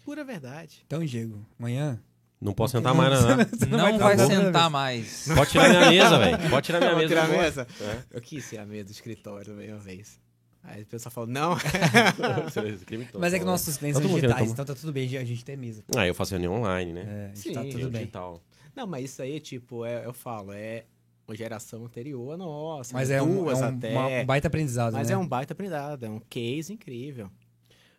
[0.04, 0.84] pura verdade.
[0.86, 2.02] Então, Diego, amanhã.
[2.40, 3.38] Não posso sentar mais, não.
[3.38, 3.46] né?
[3.54, 5.28] Você Não, vai vai sentar mais.
[5.36, 6.50] Pode tirar minha mesa, velho.
[6.50, 7.10] Pode tirar minha Vou mesa.
[7.10, 7.68] tirar a mesa?
[7.80, 8.04] É.
[8.18, 10.20] Eu quis ser a mesa do escritório uma vez.
[10.64, 11.56] Aí o pessoal falou, não.
[13.20, 15.44] Mas é que nossos clientes são Todo mundo digitais, então tá tudo bem, a gente
[15.44, 15.84] tem mesa.
[15.96, 17.02] Ah, eu faço reunião online, né?
[17.02, 18.02] É, a gente Sim, tá tudo bem.
[18.02, 18.42] Digital.
[18.76, 20.86] não, mas isso aí, tipo, é- eu falo, é
[21.28, 22.94] uma geração anterior à nossa.
[22.94, 23.16] Mas né?
[23.16, 23.92] é um, duas é um, até.
[23.92, 25.16] uma- um baita aprendizado, mas né?
[25.16, 27.30] é um baita aprendizado, é um case incrível.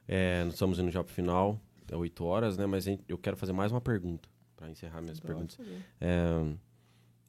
[0.07, 1.61] É, nós estamos indo já pro final,
[1.91, 2.67] é 8 horas, né?
[2.67, 5.59] Mas a eu quero fazer mais uma pergunta, pra encerrar minhas perguntas.
[6.01, 6.55] É,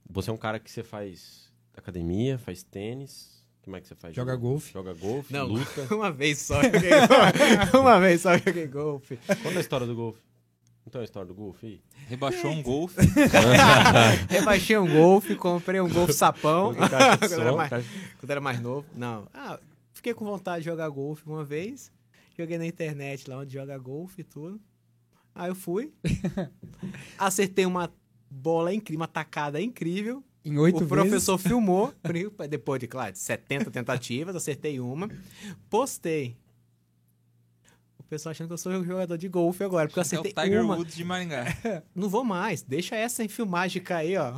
[0.10, 3.96] você é um cara que você faz academia, faz tênis, o que mais que você
[3.96, 4.14] faz?
[4.14, 4.74] Joga golfe.
[4.74, 5.88] Joga golfe, Não, luta.
[5.96, 7.78] uma vez só joguei golfe.
[7.78, 9.18] uma vez só joguei golfe.
[9.42, 10.20] Conta a história do golfe.
[10.86, 11.82] Então a história do golfe aí.
[12.10, 13.00] Rebaixou um golfe.
[14.30, 16.76] Rebaixei um golfe, comprei um golfe sapão.
[16.76, 17.86] Quando, era mais,
[18.20, 18.86] quando era mais novo.
[18.94, 19.30] Não.
[19.34, 19.58] Ah,
[19.94, 21.90] fiquei com vontade de jogar golfe uma vez.
[22.38, 24.60] Joguei na internet lá onde joga golfe e tudo.
[25.34, 25.94] Aí eu fui.
[27.18, 27.90] acertei uma
[28.30, 30.22] bola incrível, uma tacada incrível.
[30.46, 30.90] Em oito o vezes.
[30.90, 31.94] professor filmou,
[32.50, 35.10] depois de, claro, de 70 tentativas, acertei uma.
[35.70, 36.38] Postei.
[37.98, 40.22] O pessoal achando que eu sou jogador de golfe agora, porque eu Esse é o
[40.22, 40.76] acertei Tiger uma.
[40.76, 41.46] Woods de Maringá.
[41.96, 44.34] Não vou mais, deixa essa em filmagem cair, ó.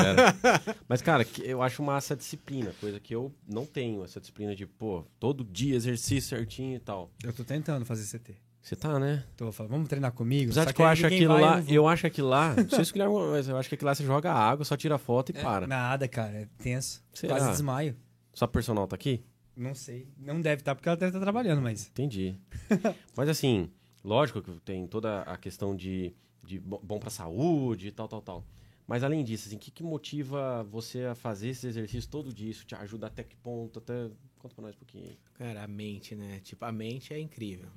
[0.00, 0.34] Era.
[0.88, 4.66] Mas, cara, eu acho massa a disciplina, coisa que eu não tenho, essa disciplina de,
[4.66, 7.10] pô, todo dia exercício certinho e tal.
[7.22, 8.34] Eu tô tentando fazer CT.
[8.68, 9.24] Você tá, né?
[9.34, 10.50] Tô falando, vamos treinar comigo?
[10.50, 11.74] Apesar Só de que eu aí acho aquilo lá, não vou.
[11.74, 14.04] eu acho aquilo lá, não sei se o mas eu acho que aquilo lá você
[14.04, 15.42] joga água, só tira foto e É.
[15.42, 15.66] para.
[15.66, 17.02] Nada, cara, é tenso.
[17.14, 17.36] Será?
[17.36, 17.96] Quase desmaio.
[18.34, 19.24] Sua personal tá aqui?
[19.56, 20.06] Não sei.
[20.18, 21.86] Não deve estar porque ela deve estar trabalhando, mas.
[21.88, 22.36] Entendi.
[23.16, 23.70] Mas assim,
[24.04, 26.14] lógico que tem toda a questão de,
[26.44, 28.44] de bo- bom pra saúde e tal, tal, tal.
[28.86, 32.50] Mas além disso, assim, o que, que motiva você a fazer esses exercícios todo dia?
[32.50, 33.78] Isso te ajuda até que ponto?
[33.78, 34.10] Até...
[34.38, 35.18] Conta pra nós um pouquinho aí.
[35.32, 36.38] Cara, a mente, né?
[36.44, 37.68] Tipo, a mente é incrível.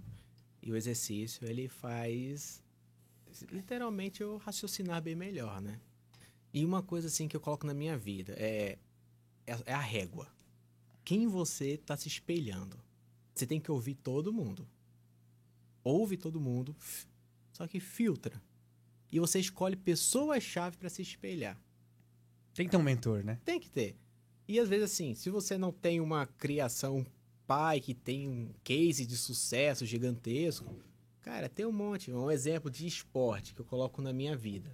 [0.62, 2.64] E o exercício, ele faz
[3.51, 5.80] literalmente eu raciocinar bem melhor, né?
[6.53, 8.78] E uma coisa assim que eu coloco na minha vida é,
[9.47, 10.28] é, é a régua.
[11.03, 12.78] Quem você tá se espelhando?
[13.34, 14.68] Você tem que ouvir todo mundo.
[15.84, 16.76] Ouve todo mundo,
[17.51, 18.41] só que filtra.
[19.12, 21.59] E você escolhe pessoas-chave para se espelhar.
[22.53, 23.39] Tem que ter um mentor, né?
[23.43, 23.95] Tem que ter.
[24.47, 27.05] E às vezes, assim, se você não tem uma criação,
[27.52, 30.74] pai que tem um case de sucesso gigantesco,
[31.20, 32.10] cara, tem um monte.
[32.10, 34.72] Um exemplo de esporte que eu coloco na minha vida.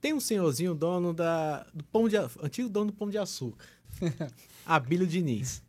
[0.00, 3.64] Tem um senhorzinho, dono da, do pão de, antigo dono do pão de açúcar.
[4.66, 5.62] Abílio Diniz.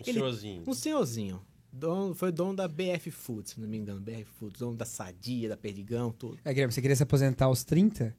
[0.00, 0.64] Um Ele- senhorzinho.
[0.66, 1.42] Um senhorzinho.
[1.70, 4.00] Dono, foi dono da BF Foods, se não me engano.
[4.00, 6.38] BF Foods, dono da Sadia, da Perdigão, tudo.
[6.42, 8.16] É, Guilherme, você queria se aposentar aos 30?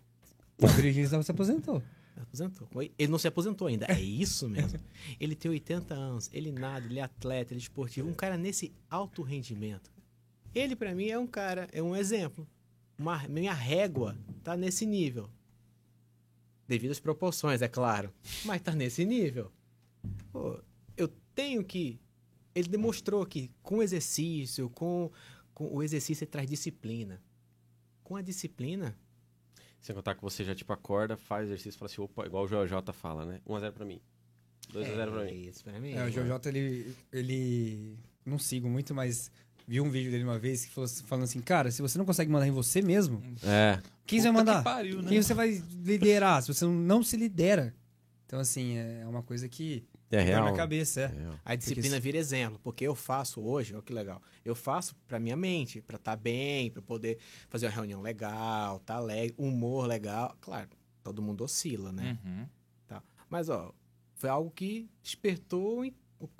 [0.62, 1.82] O Virgílio não se aposentou.
[2.16, 2.68] Aposentou.
[2.98, 3.86] Ele não se aposentou ainda.
[3.88, 4.80] É isso mesmo.
[5.20, 8.10] ele tem 80 anos, ele nada, ele é atleta, ele é esportivo.
[8.10, 9.92] Um cara nesse alto rendimento.
[10.54, 12.48] Ele, pra mim, é um cara, é um exemplo.
[12.98, 15.30] Uma, minha régua tá nesse nível.
[16.66, 18.14] Devido às proporções, é claro.
[18.46, 19.52] Mas tá nesse nível.
[20.32, 20.60] Pô,
[20.96, 22.00] eu tenho que.
[22.56, 25.12] Ele demonstrou que com exercício, com,
[25.54, 27.22] com o exercício ele traz disciplina.
[28.02, 28.98] Com a disciplina,
[29.86, 32.48] Sem contar que você já, tipo, acorda, faz exercício e fala assim, opa, igual o
[32.48, 33.40] JJ fala, né?
[33.48, 34.02] 1x0 pra mim.
[34.74, 35.42] 2x0 pra é mim.
[35.48, 35.92] isso pra mim.
[35.94, 37.96] É, o JJ, ele, ele.
[38.26, 39.30] Não sigo muito, mas
[39.68, 42.32] vi um vídeo dele uma vez que falou, falando assim: Cara, se você não consegue
[42.32, 43.80] mandar em você mesmo, É.
[44.08, 44.64] quem você vai Puta que mandar?
[44.64, 45.10] pariu, né?
[45.10, 46.42] Quem você vai liderar?
[46.42, 47.72] Se você não se lidera.
[48.26, 50.40] Então, assim, é uma coisa que É tá real.
[50.40, 51.02] na minha cabeça.
[51.02, 51.40] É É.
[51.44, 54.22] A disciplina vira exemplo, porque eu faço hoje, olha que legal.
[54.44, 57.18] Eu faço pra minha mente, pra estar bem, pra poder
[57.50, 60.36] fazer uma reunião legal, tá alegre, humor legal.
[60.40, 60.70] Claro,
[61.04, 62.18] todo mundo oscila, né?
[62.26, 62.46] Uhum.
[63.28, 63.74] Mas, ó,
[64.14, 65.94] foi algo que despertou em-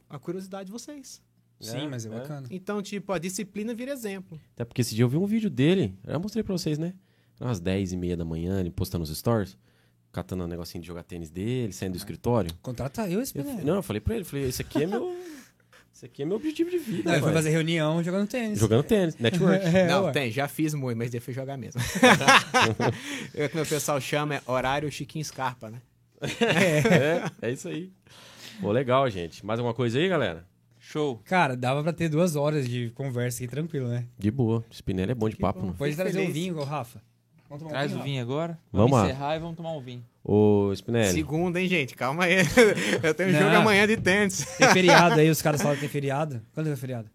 [0.08, 1.22] a curiosidade de vocês.
[1.60, 2.12] Sim, mas é é.
[2.12, 2.48] bacana.
[2.52, 4.40] Então, tipo, a disciplina vira exemplo.
[4.54, 6.94] Até porque esse dia eu vi um vídeo dele, eu já mostrei pra vocês, né?
[7.40, 9.58] Era umas 10 e meia da manhã, ele postando os stories,
[10.16, 12.50] catando um negocinho de jogar tênis dele, saindo do escritório.
[12.62, 13.64] Contrata eu esse Eu, menino.
[13.66, 15.16] não, eu falei pra ele, falei, esse aqui é meu.
[15.94, 17.04] esse aqui é meu objetivo de vida.
[17.12, 17.34] Não, foi pai.
[17.34, 18.58] fazer reunião jogando tênis.
[18.60, 19.64] Jogando tênis, network.
[19.68, 20.12] É, Não, ué.
[20.12, 21.80] tem, já fiz muito, mas depois jogar mesmo.
[23.36, 25.82] é o que meu pessoal chama é horário Chiquinho Scarpa, né?
[26.22, 27.92] é, é isso aí.
[28.62, 29.46] Pô, legal, gente.
[29.46, 30.46] Mais alguma coisa aí, galera?
[30.80, 31.20] Show.
[31.26, 34.06] Cara, dava pra ter duas horas de conversa aqui tranquilo, né?
[34.18, 34.64] De boa.
[34.72, 35.68] Spinelli é bom de Que papo, bom.
[35.68, 35.74] não.
[35.74, 37.02] Pode trazer um vinho Rafa.
[37.50, 38.60] Vamos tomar um Traz vinho, o vinho agora.
[38.72, 39.06] Vamos lá.
[39.06, 40.04] encerrar e vamos tomar um vinho.
[40.24, 41.14] Ô, Spinelli.
[41.14, 41.96] Segunda, hein, gente?
[41.96, 42.38] Calma aí.
[43.04, 43.40] Eu tenho Não.
[43.40, 44.44] jogo amanhã de tênis.
[44.58, 46.42] Tem feriado aí, os caras falam que tem feriado.
[46.54, 47.10] Quando é feriado?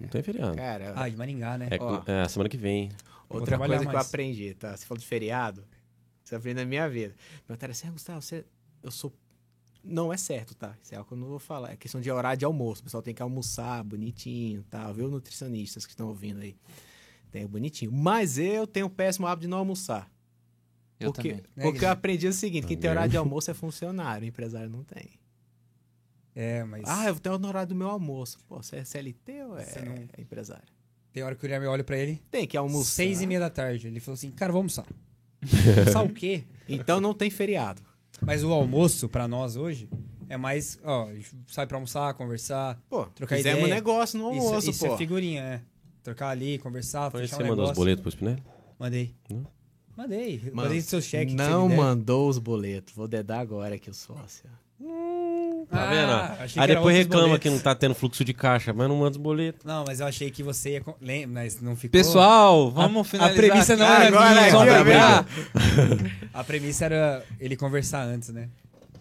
[0.00, 0.56] Não tem feriado.
[0.56, 1.68] Cara, Ah, de Maringá, né?
[1.70, 2.02] É, Ó.
[2.06, 2.90] é a semana que vem.
[3.28, 4.06] Outra coisa que eu mais.
[4.08, 4.76] aprendi, tá?
[4.76, 5.64] Você falou de feriado.
[6.24, 7.14] Isso eu aprendi na minha vida.
[7.46, 8.44] Perguntaram assim, ah, Gustavo, você...
[8.82, 9.12] eu sou.
[9.84, 10.74] Não é certo, tá?
[10.82, 11.72] Isso é algo que eu não vou falar.
[11.72, 12.80] É questão de horário de almoço.
[12.80, 14.90] O pessoal tem que almoçar bonitinho, tá?
[14.90, 16.56] Viu, nutricionistas que estão ouvindo aí?
[17.34, 17.90] Tem bonitinho.
[17.90, 20.08] Mas eu tenho o péssimo hábito de não almoçar.
[21.00, 21.42] Eu porque também.
[21.42, 21.92] Né, porque eu Guilherme?
[21.92, 25.10] aprendi o seguinte: quem tem horário de almoço é funcionário, o empresário não tem.
[26.32, 28.38] É, mas Ah, eu tenho no horário do meu almoço.
[28.46, 30.62] Pô, você é CLT ou é, Você não- é empresário?
[31.12, 32.90] tem hora que o Guilherme olha pra ele, Tem que almoçar.
[32.92, 33.88] seis e meia da tarde.
[33.88, 34.96] Ele falou assim, cara, vamos almoçar.
[35.78, 36.44] almoçar o quê?
[36.68, 37.82] Então não tem feriado.
[38.20, 39.88] Mas o almoço, pra nós hoje,
[40.28, 42.80] é mais, ó, a gente sai pra almoçar, conversar.
[42.88, 43.74] Pô, Trocar fizemos ideia.
[43.74, 44.94] negócio no almoço, isso isso pô.
[44.94, 45.60] é figurinha, é.
[46.04, 48.42] Trocar ali, conversar, Foi fechar você um mandou os boletos pro Spinelli?
[48.78, 49.14] Mandei.
[49.28, 49.44] Não?
[49.96, 50.38] Mandei.
[50.52, 51.32] Mano, Mandei seu cheque.
[51.32, 52.94] que não mandou os boletos.
[52.94, 54.44] Vou dedar agora aqui o sócio.
[55.70, 55.86] Tá Ah,
[56.46, 56.60] vendo?
[56.60, 57.42] Aí depois reclama boletos.
[57.42, 59.64] que não tá tendo fluxo de caixa, mas não manda os boletos.
[59.64, 60.80] Não, mas eu achei que você ia...
[60.82, 61.92] con- Lem- Mas não ficou...
[61.98, 63.36] Pessoal, vamos finalizar.
[63.36, 63.82] premissa aqui.
[63.82, 65.26] não era Agora, minha, Vamos aqui, brigar?
[66.34, 68.50] A premissa era ele conversar antes, né?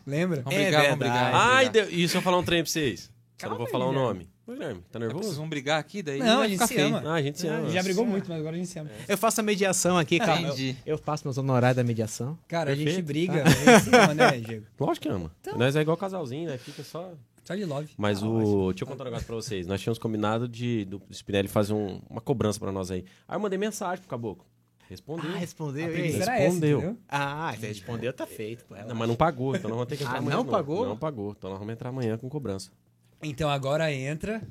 [0.07, 0.41] Lembra?
[0.41, 1.23] Vamos É brigar, vamos verdade.
[1.31, 1.35] brigar.
[1.53, 1.89] Ai, deu...
[1.89, 3.01] e se eu falar um trem pra vocês?
[3.01, 4.07] Só não Calma vou aí, falar o Guilherme.
[4.19, 4.29] nome.
[4.47, 5.35] Guilherme, tá Vocês nervoso?
[5.37, 6.87] vão brigar aqui, daí Não, a gente se feio.
[6.87, 7.01] ama.
[7.05, 7.69] Ah, a gente se ama.
[7.69, 8.89] Já brigou muito, mas agora a gente se ama.
[9.07, 10.47] Eu faço a mediação aqui, calma.
[10.47, 10.77] Eu, Entendi.
[10.85, 12.37] eu faço meus honorários da mediação.
[12.47, 13.05] Cara, a gente Perfeito.
[13.05, 14.65] briga, a gente se ama, né, Diego?
[14.77, 15.31] Lógico que ama.
[15.55, 16.57] Nós é igual casalzinho, né?
[16.57, 17.13] Fica só...
[17.45, 17.89] Só de love.
[17.97, 18.69] Mas o...
[18.71, 19.67] Deixa eu contar um negócio pra vocês.
[19.67, 23.03] Nós tínhamos combinado de do Spinelli fazer um- uma cobrança pra nós aí.
[23.27, 24.45] Aí eu mandei mensagem pro Caboclo.
[24.89, 25.29] Respondeu.
[25.33, 25.87] Ah, respondeu.
[25.89, 26.77] Essa, Respondeu.
[26.79, 26.97] entendeu?
[27.09, 28.63] Ah, você respondeu, tá feito.
[28.65, 30.37] Pô, Não, mas não pagou, então nós vamos ter que entrar Ah, amanhã.
[30.37, 30.85] não pagou?
[30.87, 31.31] Não pagou.
[31.37, 32.69] Então nós vamos entrar amanhã com cobrança.
[33.23, 34.41] Então agora entra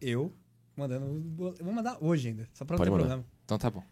[0.00, 0.32] eu
[0.76, 1.04] mandando...
[1.38, 3.16] eu Vou mandar hoje ainda, só pra não Pode ter mandar.
[3.16, 3.24] problema.
[3.44, 3.82] Então tá bom.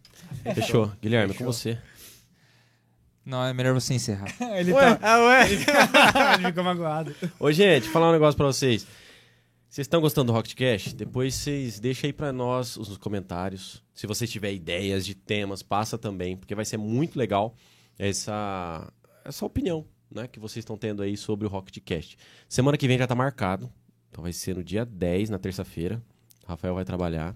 [0.53, 0.91] Fechou.
[1.01, 1.47] Guilherme, Fechou.
[1.47, 1.79] com você.
[3.25, 4.33] Não, é melhor você encerrar.
[4.57, 4.99] ele Ué, tá...
[5.01, 5.51] ah, ué.
[6.35, 7.13] ele ficou magoado.
[7.39, 8.87] Ô, gente, falar um negócio pra vocês.
[9.69, 10.95] Vocês estão gostando do Rocketcast?
[10.95, 13.83] Depois vocês deixem aí pra nós os comentários.
[13.93, 17.53] Se você tiver ideias de temas, passa também, porque vai ser muito legal
[17.99, 18.91] essa,
[19.25, 22.17] essa opinião né, que vocês estão tendo aí sobre o Rocketcast.
[22.47, 23.69] Semana que vem já tá marcado.
[24.09, 26.01] Então vai ser no dia 10, na terça-feira.
[26.45, 27.35] Rafael vai trabalhar.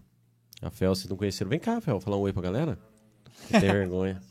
[0.61, 1.49] Rafael, vocês não conheceram?
[1.49, 2.79] Vem cá, Rafael, falar um oi pra galera.
[3.49, 4.21] Não tem vergonha.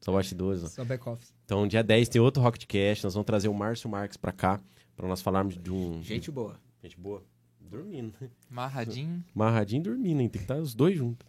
[0.00, 0.68] Só bastidores, ó.
[0.68, 1.34] Só back-office.
[1.44, 3.04] Então, dia 10 tem outro Rocketcast.
[3.04, 4.60] Nós vamos trazer o Márcio Marques pra cá,
[4.96, 6.02] pra nós falarmos de um...
[6.02, 6.58] Gente boa.
[6.82, 7.22] Gente boa.
[7.60, 8.12] Dormindo.
[8.48, 9.24] Marradinho.
[9.34, 10.28] Marradinho e dormindo, hein?
[10.28, 11.26] Tem que estar os dois juntos.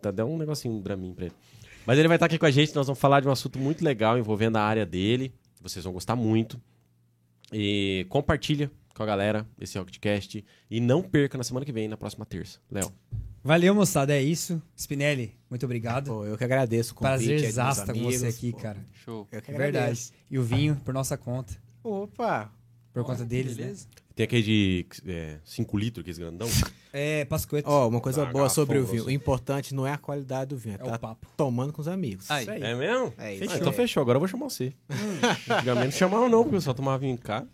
[0.00, 1.34] Tá dando um negocinho pra mim, pra ele.
[1.86, 2.74] Mas ele vai estar aqui com a gente.
[2.74, 5.32] Nós vamos falar de um assunto muito legal envolvendo a área dele.
[5.60, 6.60] Vocês vão gostar muito.
[7.52, 8.70] E compartilha
[9.00, 10.44] com a galera esse Rocketcast.
[10.70, 12.58] E não perca na semana que vem, na próxima terça.
[12.70, 12.92] Léo.
[13.42, 14.60] Valeu, moçada, é isso.
[14.76, 16.08] Spinelli, muito obrigado.
[16.08, 17.16] Pô, eu que agradeço o convite.
[17.16, 18.58] Prazer dos exasta com você aqui, pô.
[18.58, 18.78] cara.
[18.92, 19.26] Show.
[19.32, 19.76] Eu que Verdade.
[19.78, 20.12] agradeço.
[20.30, 21.54] E o vinho, por nossa conta.
[21.82, 22.52] Opa.
[22.92, 23.62] Por conta deles, né?
[23.62, 23.86] Beleza.
[24.14, 24.86] Tem aquele de
[25.44, 26.48] 5 litros, aquele grandão.
[26.92, 27.70] É, Pascoeto.
[27.70, 29.04] Ó, uma coisa Ah, boa sobre o vinho.
[29.04, 29.08] você.
[29.08, 31.26] O importante não é a qualidade do vinho, é é o tá papo.
[31.36, 32.30] tomando com os amigos.
[32.30, 32.42] Aí.
[32.42, 32.62] Isso aí.
[32.62, 33.14] É mesmo?
[33.16, 33.44] É Ah, isso.
[33.56, 33.74] então aí.
[33.74, 34.02] fechou.
[34.02, 34.74] Agora eu vou chamar você.
[35.48, 37.48] Antigamente não chamava não, porque eu só tomava vinho em casa.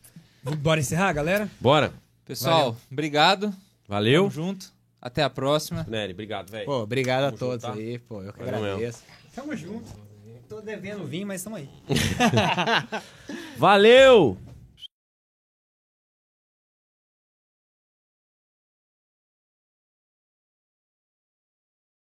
[0.55, 1.51] Bora encerrar, galera?
[1.61, 1.93] Bora.
[2.25, 3.53] Pessoal, obrigado.
[3.89, 4.23] Valeu.
[4.25, 4.73] Tamo junto.
[5.01, 5.87] Até a próxima.
[5.89, 6.67] Nery, obrigado, velho.
[6.67, 7.81] Pô, obrigado a Tamo todos junto, tá?
[7.81, 8.23] aí, pô.
[8.23, 8.67] Eu que Valeu mesmo.
[8.75, 9.03] agradeço.
[9.35, 10.07] Tamo junto.
[10.49, 11.69] Tô devendo vinho, mas tamo aí.
[13.59, 14.37] Valeu!